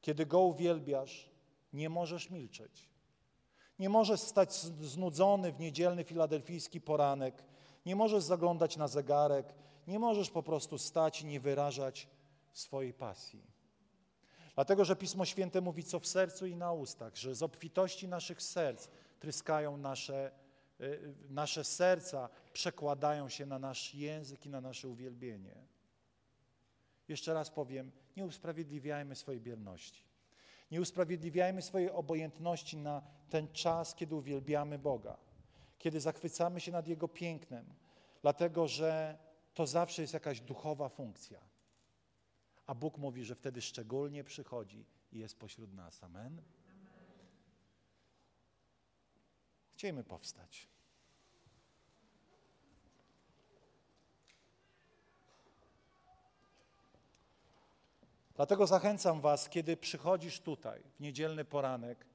Kiedy 0.02 0.26
Go 0.26 0.40
uwielbiasz, 0.40 1.30
nie 1.74 1.90
możesz 1.90 2.30
milczeć. 2.30 2.90
Nie 3.80 3.90
możesz 3.90 4.20
stać 4.20 4.54
znudzony 4.82 5.52
w 5.52 5.60
niedzielny 5.60 6.04
filadelfijski 6.04 6.82
poranek. 6.82 7.44
Nie 7.86 7.96
możesz 7.96 8.24
zaglądać 8.24 8.78
na 8.78 8.88
zegarek. 8.88 9.54
Nie 9.88 10.00
możesz 10.00 10.30
po 10.30 10.44
prostu 10.44 10.78
stać 10.78 11.22
i 11.22 11.26
nie 11.26 11.40
wyrażać 11.40 12.08
swojej 12.54 12.94
pasji. 12.94 13.44
Dlatego, 14.56 14.86
że 14.86 14.96
Pismo 14.96 15.26
Święte 15.26 15.62
mówi, 15.62 15.84
co 15.84 16.00
w 16.00 16.08
sercu 16.08 16.46
i 16.46 16.56
na 16.56 16.74
ustach, 16.74 17.16
że 17.16 17.36
z 17.36 17.44
obfitości 17.44 18.08
naszych 18.08 18.42
serc 18.42 18.88
tryskają 19.20 19.78
nasze, 19.78 20.32
y, 20.82 21.14
nasze 21.30 21.64
serca, 21.64 22.30
przekładają 22.54 23.30
się 23.30 23.46
na 23.46 23.60
nasz 23.60 23.96
język 23.96 24.46
i 24.46 24.50
na 24.50 24.62
nasze 24.62 24.88
uwielbienie. 24.88 25.56
Jeszcze 27.08 27.34
raz 27.34 27.50
powiem, 27.50 27.92
nie 28.18 28.26
usprawiedliwiajmy 28.26 29.16
swojej 29.16 29.42
bierności. 29.42 30.09
Nie 30.72 30.82
usprawiedliwiajmy 30.82 31.62
swojej 31.62 31.92
obojętności 31.92 32.78
na 32.78 33.02
ten 33.30 33.48
czas, 33.54 33.96
kiedy 33.96 34.16
uwielbiamy 34.16 34.80
Boga, 34.80 35.18
kiedy 35.80 36.00
zachwycamy 36.00 36.60
się 36.60 36.72
nad 36.72 36.88
Jego 36.88 37.08
pięknem, 37.08 37.66
dlatego 38.22 38.68
że 38.68 39.18
to 39.54 39.68
zawsze 39.68 40.02
jest 40.02 40.14
jakaś 40.14 40.42
duchowa 40.42 40.90
funkcja. 40.90 41.40
A 42.68 42.76
Bóg 42.76 42.98
mówi, 42.98 43.24
że 43.24 43.36
wtedy 43.36 43.62
szczególnie 43.62 44.24
przychodzi 44.24 44.86
i 45.12 45.20
jest 45.20 45.40
pośród 45.40 45.74
nas. 45.74 46.04
Amen. 46.04 46.42
Chciejmy 49.74 50.04
powstać. 50.04 50.68
Dlatego 58.40 58.68
zachęcam 58.68 59.22
Was, 59.22 59.50
kiedy 59.50 59.78
przychodzisz 59.78 60.40
tutaj 60.40 60.84
w 60.96 61.00
niedzielny 61.00 61.46
poranek, 61.46 62.06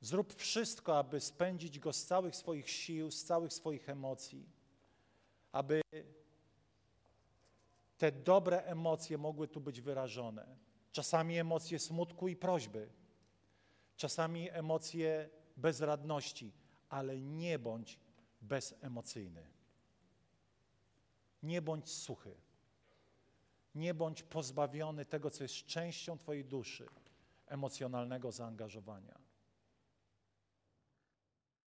zrób 0.00 0.34
wszystko, 0.34 0.98
aby 0.98 1.20
spędzić 1.20 1.78
go 1.78 1.92
z 1.92 2.04
całych 2.04 2.36
swoich 2.36 2.70
sił, 2.70 3.10
z 3.10 3.24
całych 3.24 3.52
swoich 3.52 3.88
emocji, 3.88 4.48
aby 5.52 5.80
te 7.98 8.12
dobre 8.12 8.64
emocje 8.64 9.18
mogły 9.18 9.48
tu 9.48 9.60
być 9.60 9.80
wyrażone. 9.80 10.46
Czasami 10.92 11.38
emocje 11.38 11.78
smutku 11.78 12.28
i 12.28 12.36
prośby, 12.36 12.88
czasami 13.96 14.50
emocje 14.50 15.28
bezradności, 15.56 16.52
ale 16.88 17.20
nie 17.20 17.58
bądź 17.58 17.98
bezemocyjny. 18.42 19.46
Nie 21.42 21.62
bądź 21.62 21.90
suchy. 21.90 22.34
Nie 23.74 23.94
bądź 23.94 24.22
pozbawiony 24.22 25.04
tego, 25.04 25.30
co 25.30 25.44
jest 25.44 25.54
częścią 25.54 26.18
Twojej 26.18 26.44
duszy, 26.44 26.86
emocjonalnego 27.46 28.32
zaangażowania. 28.32 29.18